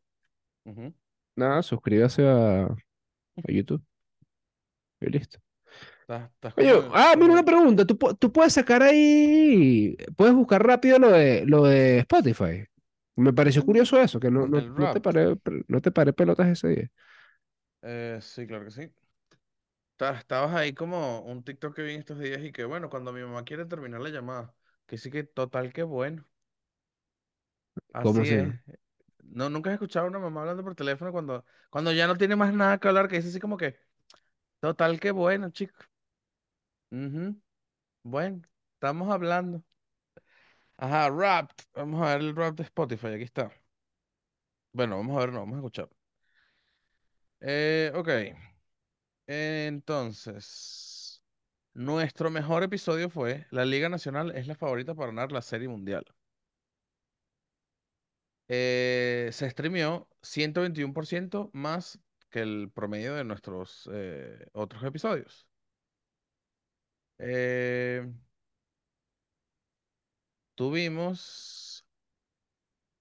Ujú. 0.64 0.92
nada, 1.37 1.62
suscríbase 1.62 2.26
a, 2.26 2.64
a 2.64 3.52
YouTube 3.52 3.85
y 5.00 5.06
listo. 5.11 5.40
Estás, 6.02 6.30
estás 6.33 6.54
Oye, 6.56 6.72
como 6.74 6.92
ah, 6.92 7.14
mira 7.18 7.33
una 7.33 7.44
pregunta, 7.44 7.87
¿tú, 7.87 7.94
pu- 7.98 8.18
tú 8.18 8.33
puedes 8.33 8.52
sacar 8.52 8.83
ahí, 8.83 9.96
puedes 10.16 10.35
buscar 10.35 10.64
rápido 10.66 10.98
lo 10.98 11.11
de, 11.11 11.44
lo 11.46 11.64
de 11.64 11.98
Spotify. 12.00 12.64
Me 13.16 13.33
pareció 13.33 13.64
curioso 13.64 14.00
eso, 14.00 14.20
que 14.20 14.30
no, 14.30 14.46
no, 14.46 14.61
el 14.61 14.74
no 14.76 14.88
te 14.88 15.00
rap. 15.00 15.00
paré, 15.00 15.37
no 15.68 15.80
te 15.80 15.90
paré 15.92 16.12
pelotas 16.12 16.48
ese 16.48 16.68
día. 16.68 16.90
Eh, 17.83 18.18
sí, 18.22 18.46
claro 18.46 18.64
que 18.64 18.70
sí. 18.70 18.92
Ta- 19.96 20.18
Estabas 20.18 20.54
ahí 20.54 20.72
como 20.74 21.20
un 21.22 21.44
TikTok 21.44 21.76
que 21.76 21.83
vi 21.83 21.92
en 21.94 22.00
estos 22.00 22.18
días 22.18 22.42
y 22.42 22.52
que 22.52 22.64
bueno, 22.64 22.88
cuando 22.90 23.12
mi 23.12 23.20
mamá 23.22 23.44
quiere 23.44 23.66
terminar 23.66 24.00
la 24.00 24.09
llamada, 24.11 24.54
que 24.87 24.98
sí 24.98 25.11
que 25.11 25.24
total 25.24 25.72
que 25.72 25.83
bueno. 25.83 26.24
¿Cómo 28.02 28.22
Así 28.22 28.35
es. 28.35 28.48
No, 29.24 29.48
nunca 29.48 29.70
he 29.70 29.74
escuchado 29.74 30.06
a 30.06 30.09
una 30.09 30.18
mamá 30.18 30.40
hablando 30.40 30.64
por 30.64 30.74
teléfono 30.74 31.12
cuando, 31.12 31.44
cuando 31.70 31.92
ya 31.92 32.06
no 32.06 32.16
tiene 32.16 32.37
más 32.37 32.52
nada 32.52 32.78
que 32.78 32.88
hablar, 32.88 33.09
que 33.09 33.16
dice 33.16 33.28
así 33.28 33.38
como 33.40 33.56
que, 33.56 33.76
total 34.61 35.00
que 35.00 35.11
bueno, 35.12 35.50
chico. 35.50 35.74
Ujú, 36.90 37.40
Bueno, 38.04 38.42
estamos 38.74 39.11
hablando. 39.12 39.62
Ajá, 40.76 41.09
rap. 41.11 41.52
Vamos 41.74 42.02
a 42.02 42.06
ver 42.16 42.20
el 42.22 42.35
rap 42.37 42.56
de 42.56 42.64
Spotify, 42.64 43.09
aquí 43.09 43.22
está. 43.24 43.52
Bueno, 44.72 44.96
vamos 44.96 45.16
a 45.16 45.20
ver, 45.20 45.33
no, 45.33 45.40
vamos 45.40 45.54
a 45.54 45.59
escuchar. 45.59 45.88
Eh, 47.40 47.92
ok. 47.94 48.09
Entonces. 49.26 51.22
Nuestro 51.74 52.30
mejor 52.30 52.62
episodio 52.64 53.11
fue 53.11 53.46
La 53.50 53.64
Liga 53.64 53.88
Nacional 53.88 54.33
es 54.37 54.46
la 54.48 54.56
favorita 54.56 54.94
para 54.94 55.09
ganar 55.09 55.33
la 55.33 55.42
Serie 55.42 55.68
Mundial. 55.68 56.04
Eh, 58.52 59.30
se 59.32 59.48
streameó 59.50 60.08
121% 60.22 61.50
más 61.52 62.00
que 62.30 62.40
el 62.40 62.70
promedio 62.74 63.14
de 63.14 63.24
nuestros 63.24 63.88
eh, 63.92 64.46
otros 64.54 64.82
episodios. 64.84 65.46
Eh, 67.18 68.02
tuvimos 70.54 71.84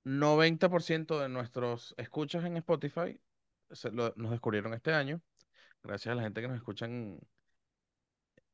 90% 0.03 1.19
de 1.19 1.29
nuestros 1.29 1.93
escuchas 1.97 2.43
en 2.45 2.57
Spotify, 2.57 3.19
se 3.71 3.91
lo- 3.91 4.13
nos 4.17 4.31
descubrieron 4.31 4.73
este 4.73 4.93
año, 4.93 5.21
gracias 5.83 6.13
a 6.13 6.15
la 6.15 6.23
gente 6.23 6.41
que 6.41 6.47
nos 6.49 6.57
escucha 6.57 6.85
en, 6.87 7.19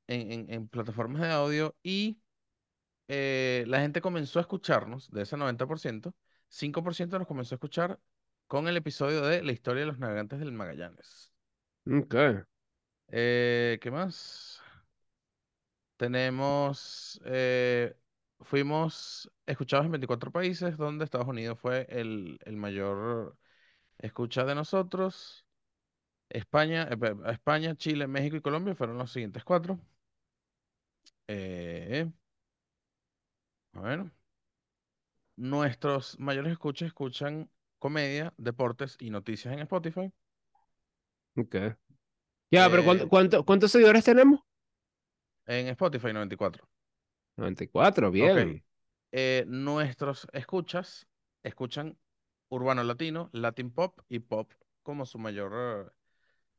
en- 0.08 0.68
plataformas 0.68 1.22
de 1.22 1.30
audio 1.32 1.76
y 1.84 2.20
la 3.68 3.80
gente 3.82 4.02
comenzó 4.02 4.40
a 4.40 4.42
escucharnos, 4.44 5.10
de 5.12 5.24
ese 5.24 5.38
90%, 5.38 6.16
5% 6.56 7.20
nos 7.20 7.28
comenzó 7.28 7.56
a 7.56 7.58
escuchar 7.58 8.00
con 8.48 8.68
el 8.68 8.78
episodio 8.78 9.22
de 9.22 9.44
La 9.44 9.52
historia 9.52 9.82
de 9.82 9.88
los 9.88 10.00
navegantes 10.00 10.40
del 10.40 10.54
Magallanes. 10.54 11.34
Ok. 11.86 12.16
Eh, 13.10 13.78
¿qué 13.82 13.92
más? 13.92 14.62
Tenemos, 15.98 17.22
eh, 17.26 17.96
fuimos 18.42 19.32
escuchados 19.46 19.86
en 19.86 19.92
24 19.94 20.32
países, 20.32 20.78
donde 20.78 21.06
Estados 21.06 21.28
Unidos 21.28 21.60
fue 21.60 21.88
el, 21.90 22.40
el 22.46 22.58
mayor 22.58 23.38
escucha 24.00 24.46
de 24.46 24.56
nosotros. 24.56 25.46
España, 26.30 26.88
eh, 26.92 27.16
España, 27.28 27.76
Chile, 27.76 28.08
México 28.08 28.38
y 28.38 28.42
Colombia 28.42 28.76
fueron 28.76 28.98
los 28.98 29.12
siguientes 29.12 29.44
cuatro. 29.44 29.80
Eh, 31.28 32.06
bueno, 33.74 34.12
nuestros 35.38 36.20
mayores 36.20 36.52
escuchas 36.54 36.88
escuchan 36.88 37.50
comedia, 37.80 38.34
deportes 38.38 38.98
y 39.00 39.10
noticias 39.12 39.54
en 39.54 39.60
Spotify. 39.62 40.12
Ok. 41.38 41.56
Ya, 42.52 42.70
pero 42.70 42.84
¿cuánto, 42.84 43.04
Eh, 43.06 43.08
cuánto- 43.10 43.46
cuántos 43.46 43.72
seguidores 43.72 44.04
tenemos? 44.06 44.42
en 45.48 45.68
Spotify 45.70 46.14
94. 46.14 46.68
94, 47.38 48.12
Ok. 48.12 48.12
bien. 48.12 48.64
Eh, 49.12 49.46
nuestros 49.48 50.28
escuchas 50.34 51.08
escuchan 51.44 51.98
urbano 52.50 52.84
latino, 52.84 53.30
latin 53.34 53.72
pop 53.72 54.00
y 54.10 54.20
pop 54.20 54.52
como 54.84 55.06
su 55.06 55.18
mayor... 55.20 55.94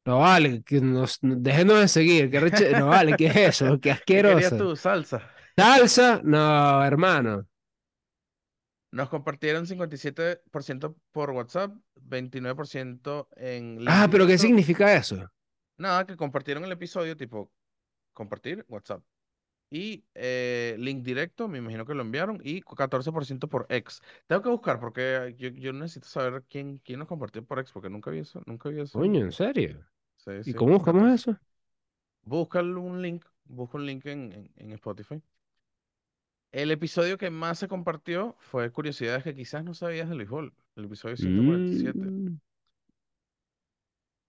No 0.04 0.20
vale, 0.20 0.62
que 0.62 0.80
nos, 0.80 1.18
déjenos 1.22 1.80
de 1.80 1.88
seguir. 1.88 2.30
Que 2.30 2.40
reche- 2.40 2.72
no 2.78 2.86
vale, 2.88 3.16
¿qué 3.16 3.26
es 3.26 3.36
eso? 3.36 3.78
Qué 3.80 3.90
eh, 3.90 4.02
¿Qué 4.06 4.20
querías 4.22 4.52
asqueroso. 4.52 4.56
tú? 4.56 4.76
Salsa. 4.76 5.30
Salsa, 5.56 6.20
no, 6.24 6.84
hermano. 6.84 7.46
Nos 8.96 9.10
compartieron 9.10 9.66
57% 9.66 10.96
por 11.12 11.30
WhatsApp, 11.32 11.70
29% 11.96 13.28
en 13.36 13.84
Ah, 13.86 14.08
pero 14.10 14.26
¿qué 14.26 14.38
significa 14.38 14.96
eso? 14.96 15.30
Nada, 15.76 16.06
que 16.06 16.16
compartieron 16.16 16.64
el 16.64 16.72
episodio, 16.72 17.14
tipo 17.14 17.52
compartir 18.14 18.64
WhatsApp. 18.70 19.02
Y 19.70 20.02
eh, 20.14 20.76
link 20.78 21.02
directo, 21.02 21.46
me 21.46 21.58
imagino 21.58 21.84
que 21.84 21.92
lo 21.92 22.00
enviaron, 22.00 22.40
y 22.42 22.62
14% 22.62 23.48
por 23.48 23.66
X. 23.68 24.00
Tengo 24.26 24.40
que 24.40 24.48
buscar 24.48 24.80
porque 24.80 25.34
yo, 25.36 25.50
yo 25.50 25.74
necesito 25.74 26.08
saber 26.08 26.44
quién, 26.48 26.78
quién 26.78 26.98
nos 26.98 27.08
compartió 27.08 27.44
por 27.44 27.58
X, 27.58 27.72
porque 27.72 27.90
nunca 27.90 28.10
vi 28.10 28.20
eso, 28.20 28.40
nunca 28.46 28.70
vi 28.70 28.80
eso. 28.80 28.98
Coño, 28.98 29.20
¿en 29.26 29.32
serio? 29.32 29.84
Sí, 30.16 30.30
¿Y 30.40 30.44
sí, 30.44 30.54
cómo 30.54 30.72
buscamos 30.74 31.02
14. 31.02 31.30
eso? 31.30 31.38
Busca 32.22 32.60
un 32.62 33.02
link, 33.02 33.26
busca 33.44 33.76
un 33.76 33.84
link 33.84 34.06
en, 34.06 34.32
en, 34.32 34.50
en 34.56 34.72
Spotify. 34.72 35.20
El 36.52 36.70
episodio 36.70 37.18
que 37.18 37.30
más 37.30 37.58
se 37.58 37.68
compartió 37.68 38.34
fue 38.38 38.70
Curiosidades 38.70 39.24
que 39.24 39.34
quizás 39.34 39.64
no 39.64 39.74
sabías 39.74 40.08
del 40.08 40.18
béisbol, 40.18 40.54
el 40.76 40.84
episodio 40.84 41.16
147. 41.16 41.98
Mm, 41.98 42.38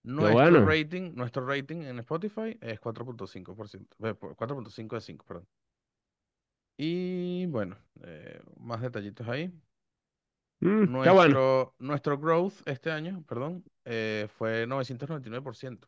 Nuestro 0.04 0.34
bueno. 0.34 0.66
rating, 0.66 1.14
nuestro 1.16 1.46
rating 1.46 1.82
en 1.84 2.00
Spotify 2.00 2.58
es 2.62 2.80
4.5%, 2.80 3.96
eh, 4.08 4.14
por- 4.14 4.36
4.5 4.36 4.96
de 4.96 5.02
5, 5.02 5.26
perdón. 5.26 5.48
Y 6.78 7.46
bueno, 7.48 7.78
eh, 8.04 8.40
más 8.60 8.82
detallitos 8.82 9.28
ahí. 9.28 9.48
Mm, 10.60 10.92
bueno. 10.92 11.14
Nuestro, 11.14 11.76
nuestro 11.80 12.18
growth 12.18 12.54
este 12.66 12.92
año, 12.92 13.24
perdón, 13.28 13.64
eh, 13.86 14.28
fue 14.38 14.66
999%, 14.68 15.88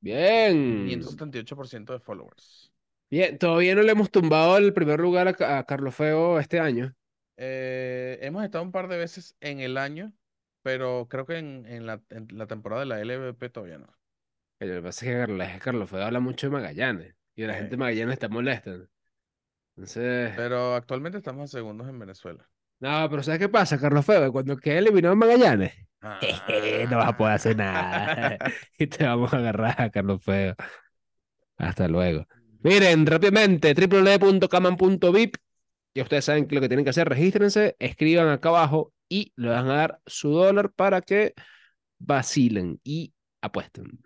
Bien. 0.00 0.86
578% 0.86 1.92
de 1.92 1.98
followers. 2.00 2.73
Bien, 3.14 3.38
todavía 3.38 3.76
no 3.76 3.82
le 3.82 3.92
hemos 3.92 4.10
tumbado 4.10 4.56
el 4.56 4.72
primer 4.72 4.98
lugar 4.98 5.28
a, 5.28 5.34
Ca- 5.34 5.58
a 5.58 5.64
Carlos 5.64 5.94
Feo 5.94 6.40
este 6.40 6.58
año. 6.58 6.92
Eh, 7.36 8.18
hemos 8.22 8.42
estado 8.42 8.64
un 8.64 8.72
par 8.72 8.88
de 8.88 8.96
veces 8.96 9.36
en 9.40 9.60
el 9.60 9.78
año, 9.78 10.12
pero 10.64 11.06
creo 11.08 11.24
que 11.24 11.38
en, 11.38 11.64
en 11.66 11.86
la, 11.86 12.02
en 12.10 12.26
la 12.32 12.48
temporada 12.48 12.80
de 12.80 12.86
la 12.86 13.00
LVP 13.00 13.50
todavía 13.50 13.78
no. 13.78 13.86
Lo 14.58 14.66
que 14.74 14.82
pasa 14.82 15.06
es 15.06 15.26
que 15.28 15.58
Carlos, 15.60 15.88
Feo 15.88 16.02
habla 16.02 16.18
mucho 16.18 16.48
de 16.48 16.54
Magallanes. 16.54 17.14
Y 17.36 17.44
la 17.44 17.54
gente 17.54 17.70
de 17.70 17.76
Magallanes 17.76 18.14
está 18.14 18.28
molesta. 18.28 18.72
Entonces. 19.76 20.32
pero 20.34 20.74
actualmente 20.74 21.18
estamos 21.18 21.44
a 21.54 21.56
segundos 21.56 21.88
en 21.88 22.00
Venezuela. 22.00 22.48
No, 22.80 23.08
pero 23.08 23.22
¿sabes 23.22 23.38
qué 23.38 23.48
pasa, 23.48 23.78
Carlos 23.78 24.04
Feo? 24.04 24.24
Que 24.24 24.30
Cuando 24.32 24.56
quede 24.56 24.78
eliminado 24.78 25.14
Magallanes, 25.14 25.72
no 26.90 26.96
vas 26.98 27.08
a 27.10 27.16
poder 27.16 27.34
hacer 27.34 27.56
nada. 27.56 28.38
Ah. 28.40 28.50
Y 28.78 28.88
te 28.88 29.04
vamos 29.04 29.32
a 29.32 29.36
agarrar 29.38 29.80
a 29.80 29.90
Carlos 29.90 30.20
Feo. 30.20 30.56
Hasta 31.56 31.88
luego. 31.88 32.26
Miren, 32.64 33.06
rápidamente, 33.06 33.74
www.caman.vip. 33.74 35.36
Ya 35.94 36.02
ustedes 36.02 36.24
saben 36.24 36.48
lo 36.50 36.60
que 36.60 36.68
tienen 36.68 36.84
que 36.84 36.90
hacer, 36.90 37.08
regístrense, 37.08 37.76
escriban 37.78 38.28
acá 38.28 38.48
abajo 38.48 38.92
y 39.08 39.32
le 39.36 39.50
van 39.50 39.68
a 39.68 39.74
dar 39.74 40.00
su 40.06 40.30
dólar 40.30 40.72
para 40.72 41.02
que 41.02 41.34
vacilen 41.98 42.80
y 42.82 43.12
apuesten. 43.42 44.03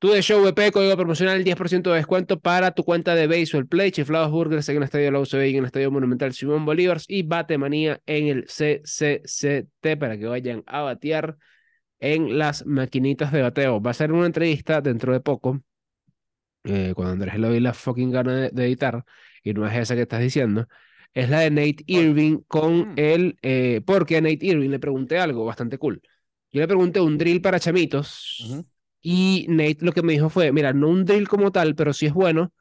Tu 0.00 0.08
de 0.08 0.22
Show 0.22 0.42
VP, 0.42 0.72
código 0.72 0.96
promocional 0.96 1.44
10% 1.44 1.90
de 1.90 1.96
descuento 1.96 2.40
para 2.40 2.70
tu 2.70 2.84
cuenta 2.84 3.14
de 3.14 3.26
Baseball 3.26 3.66
Play, 3.66 3.90
Chiflados 3.90 4.30
Burgers 4.30 4.66
en 4.70 4.78
el 4.78 4.82
Estadio 4.84 5.10
La 5.10 5.20
UCB 5.20 5.44
y 5.48 5.50
en 5.52 5.58
el 5.58 5.64
Estadio 5.66 5.90
Monumental 5.90 6.32
Simón 6.32 6.64
Bolívar 6.64 6.98
y 7.06 7.22
Batemanía 7.22 8.00
en 8.06 8.28
el 8.28 8.46
CCCT 8.46 9.98
para 9.98 10.16
que 10.16 10.24
vayan 10.24 10.64
a 10.66 10.80
batear 10.80 11.36
en 11.98 12.38
las 12.38 12.64
maquinitas 12.64 13.30
de 13.30 13.42
bateo. 13.42 13.82
Va 13.82 13.90
a 13.90 13.94
ser 13.94 14.10
una 14.12 14.24
entrevista 14.24 14.80
dentro 14.80 15.12
de 15.12 15.20
poco, 15.20 15.60
eh, 16.64 16.92
cuando 16.94 17.12
Andrés 17.12 17.38
le 17.38 17.48
doy 17.48 17.60
la 17.60 17.74
fucking 17.74 18.10
gana 18.10 18.34
de, 18.36 18.50
de 18.50 18.64
editar, 18.64 19.04
y 19.44 19.52
no 19.52 19.66
es 19.66 19.76
esa 19.76 19.94
que 19.94 20.02
estás 20.02 20.20
diciendo, 20.20 20.66
es 21.12 21.28
la 21.28 21.40
de 21.40 21.50
Nate. 21.50 21.84
Irving 21.86 22.38
con 22.48 22.92
Mm. 22.92 22.94
el, 22.96 23.38
eh, 23.42 23.82
porque 23.84 24.16
a 24.16 24.22
Nate 24.22 24.46
Irving 24.46 24.70
le 24.70 24.78
pregunté 24.78 25.18
algo 25.18 25.44
bastante 25.44 25.76
cool. 25.76 26.00
Yo 26.52 26.60
le 26.62 26.66
pregunté 26.66 27.00
un 27.00 27.18
drill 27.18 27.42
para 27.42 27.60
chamitos. 27.60 28.64
Y 29.02 29.46
Nate 29.48 29.78
lo 29.80 29.92
que 29.92 30.02
me 30.02 30.12
dijo 30.12 30.28
fue, 30.28 30.52
mira, 30.52 30.72
no 30.72 30.88
un 30.88 31.04
drill 31.04 31.28
como 31.28 31.52
tal, 31.52 31.74
pero 31.74 31.92
sí 31.92 32.06
es 32.06 32.12
bueno 32.12 32.52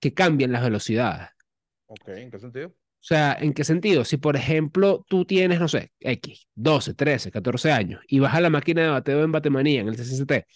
que 0.00 0.14
cambien 0.14 0.52
las 0.52 0.62
velocidades. 0.62 1.28
Ok, 1.86 2.08
¿en 2.08 2.30
qué 2.30 2.38
sentido? 2.38 2.68
O 2.68 3.06
sea, 3.06 3.36
¿en 3.38 3.52
qué 3.52 3.64
sentido? 3.64 4.04
Si, 4.04 4.16
por 4.16 4.34
ejemplo, 4.34 5.04
tú 5.08 5.26
tienes, 5.26 5.60
no 5.60 5.68
sé, 5.68 5.92
X, 6.00 6.48
12, 6.54 6.94
13, 6.94 7.30
14 7.30 7.70
años 7.70 8.00
y 8.08 8.18
vas 8.18 8.34
a 8.34 8.40
la 8.40 8.48
máquina 8.48 8.82
de 8.82 8.88
bateo 8.88 9.22
en 9.22 9.32
Batemanía, 9.32 9.82
en 9.82 9.88
el 9.88 9.96
CCCT, 9.96 10.46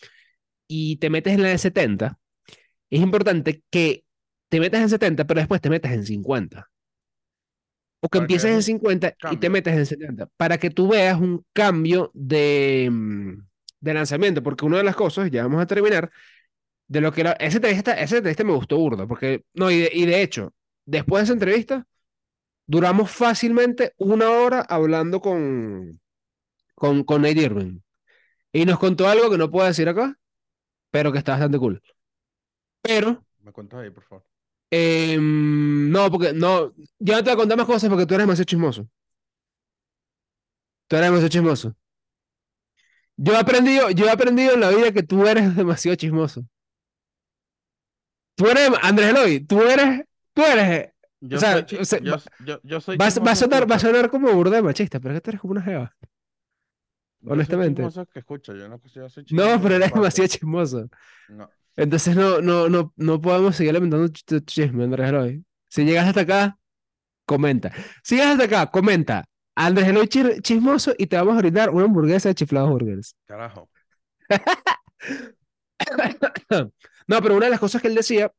y 0.67 0.97
te 0.97 1.11
metes 1.11 1.35
en 1.35 1.43
la 1.43 1.49
de 1.49 1.59
70, 1.59 2.19
es 2.91 3.01
importante 3.01 3.63
que 3.71 4.05
te 4.49 4.61
metas 4.61 4.81
en 4.81 4.89
70, 4.89 5.27
pero 5.27 5.41
después 5.41 5.61
te 5.61 5.69
metas 5.69 5.93
en 5.93 6.05
50. 6.07 6.71
O 8.01 8.09
que 8.09 8.19
empieces 8.19 8.51
en 8.51 8.57
un 8.57 8.63
50 8.63 9.15
y 9.31 9.37
te 9.37 9.51
metas 9.51 9.77
en 9.77 9.85
70, 9.85 10.29
para 10.37 10.57
que 10.57 10.71
tú 10.71 10.89
veas 10.89 11.21
un 11.21 11.45
cambio 11.53 12.11
de, 12.15 12.89
mm, 12.91 13.48
de 13.81 13.95
lanzamiento, 13.95 14.43
porque 14.43 14.65
una 14.67 14.79
de 14.79 14.85
las 14.85 14.97
cosas, 14.97 15.31
ya 15.31 15.45
vamos 15.45 15.63
a 15.63 15.67
terminar, 15.67 16.11
de 16.89 17.01
lo 17.01 17.13
que 17.13 17.25
la, 17.25 17.33
esa 17.33 17.59
entrevista, 17.59 17.95
esa 17.95 18.17
entrevista 18.19 18.45
me 18.45 18.53
gustó 18.55 18.79
burda, 18.79 19.07
porque, 19.07 19.45
no, 19.55 19.71
y 19.71 19.81
de, 19.81 19.91
y 19.93 20.07
de 20.07 20.23
hecho, 20.23 20.55
después 20.87 21.23
de 21.23 21.25
esa 21.25 21.33
entrevista, 21.35 21.87
Duramos 22.69 23.11
fácilmente 23.11 23.95
una 23.97 24.31
hora 24.31 24.61
hablando 24.61 25.23
con, 25.23 26.01
con, 26.75 27.05
con 27.05 27.23
Nate 27.23 27.41
Irving. 27.41 27.81
Y 28.53 28.67
nos 28.67 28.79
contó 28.79 29.09
algo 29.09 29.31
que 29.31 29.39
no 29.39 29.51
puedo 29.51 29.67
decir 29.67 29.89
acá, 29.89 30.19
pero 30.91 31.13
que 31.13 31.19
está 31.19 31.33
bastante 31.33 31.59
cool. 31.59 31.83
Pero, 32.83 33.25
Me 33.41 33.53
cuentas 33.53 33.81
ahí, 33.81 33.91
por 33.91 34.05
favor. 34.05 34.25
em, 34.71 35.91
no, 35.91 36.11
porque 36.11 36.33
no, 36.35 36.75
yo 36.99 37.15
no 37.15 37.25
te 37.25 37.31
voy 37.31 37.33
a 37.33 37.37
contar 37.37 37.59
más 37.59 37.67
cosas 37.67 37.89
porque 37.89 38.07
tú 38.07 38.15
eres 38.15 38.25
demasiado 38.27 38.45
chismoso. 38.45 38.89
Tú 40.87 40.97
eres 40.97 41.07
demasiado 41.07 41.29
chismoso. 41.31 41.75
Yo 43.21 43.33
he 43.35 43.37
aprendido, 43.37 43.91
yo 43.91 44.07
he 44.07 44.11
aprendido 44.11 44.55
en 44.55 44.61
la 44.61 44.71
vida 44.71 44.93
que 44.93 45.03
tú 45.03 45.27
eres 45.27 45.55
demasiado 45.57 45.97
chismoso. 45.97 46.45
Tú 48.37 48.47
eres, 48.47 48.71
Andrés 48.83 49.11
Eloy, 49.11 49.41
tú 49.41 49.61
eres, 49.63 50.05
tú 50.33 50.43
eres, 50.43 50.91
Yo 51.21 51.37
o 51.39 51.41
sea, 51.41 51.53
soy, 51.55 51.65
chi- 51.67 51.77
o 51.77 51.85
sea, 51.85 51.99
yo, 52.01 52.17
yo, 52.45 52.61
yo 52.63 52.81
soy 52.81 52.97
va 52.97 53.07
a- 53.09 53.21
va 53.21 53.33
a 53.33 53.37
sonar, 53.37 53.71
va 53.71 53.75
a 53.75 53.79
sonar 53.81 54.11
como 54.11 54.33
burda 54.33 54.57
de 54.57 54.63
machista, 54.63 55.01
pero 55.01 55.15
es 55.15 55.19
que 55.19 55.23
tú 55.25 55.31
eres 55.31 55.41
como 55.41 55.53
una 55.53 55.63
jeva, 55.63 55.93
Yo 56.01 57.27
soy 57.27 57.33
honestamente. 57.33 57.83
chismoso 57.83 58.07
que 58.07 58.19
escucha. 58.21 58.53
Yo 58.55 58.69
no 58.69 58.81
yo 58.95 59.09
soy 59.09 59.25
No, 59.25 59.27
chismoso 59.27 59.57
pero 59.63 59.69
que 59.71 59.75
eres 59.75 59.93
demasiado 59.93 60.29
chismoso. 60.29 60.89
No. 61.31 61.51
Entonces 61.77 62.15
no, 62.17 62.41
no, 62.41 62.69
no, 62.69 62.93
no 62.97 63.21
podemos 63.21 63.57
seguir 63.57 63.71
alimentando 63.71 64.09
tu 64.09 64.21
tu 64.25 64.41
chisme, 64.41 64.85
Andrés 64.85 65.09
Eloy. 65.09 65.45
Si 65.69 65.85
llegas 65.85 66.07
hasta 66.07 66.21
acá, 66.21 66.59
comenta. 67.27 67.73
Si 68.05 68.15
llegas 68.15 68.33
hasta 68.33 68.45
acá, 68.45 68.71
comenta. 68.71 69.25
Andrés 69.61 69.89
Eloy 69.89 70.07
chismoso 70.07 70.95
y 70.97 71.09
te 71.09 71.17
vamos 71.17 71.35
a 71.35 71.39
brindar 71.39 71.71
una 71.71 71.85
hamburguesa 71.85 72.29
de 72.29 72.37
chiflados 72.37 72.71
burgers. 72.71 73.17
Carajo. 73.27 73.69
No, 77.07 77.23
pero 77.23 77.37
una 77.37 77.47
de 77.47 77.53
las 77.53 77.61
cosas 77.61 77.81
que 77.81 77.89
él 77.89 77.95
decía, 77.95 78.31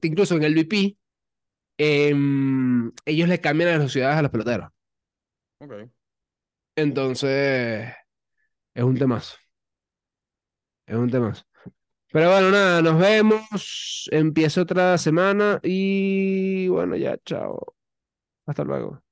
incluso 0.00 0.36
en 0.36 0.44
el 0.44 0.54
VP, 0.54 0.96
em, 1.76 2.90
ellos 3.04 3.28
le 3.28 3.40
cambian 3.40 3.68
las 3.68 3.78
velocidades 3.78 4.16
a 4.16 4.22
los 4.22 4.30
peloteros. 4.30 4.70
Ok. 5.58 5.90
Entonces, 6.76 7.92
es 8.74 8.82
un 8.82 8.96
temazo. 8.96 9.36
Es 10.86 10.96
un 10.96 11.10
temazo. 11.10 11.44
Pero 12.10 12.30
bueno, 12.30 12.50
nada, 12.50 12.80
nos 12.80 12.98
vemos. 12.98 14.08
Empieza 14.10 14.62
otra 14.62 14.96
semana 14.96 15.60
y 15.62 16.68
bueno, 16.68 16.96
ya, 16.96 17.18
chao. 17.24 17.74
Hasta 18.46 18.64
luego. 18.64 19.02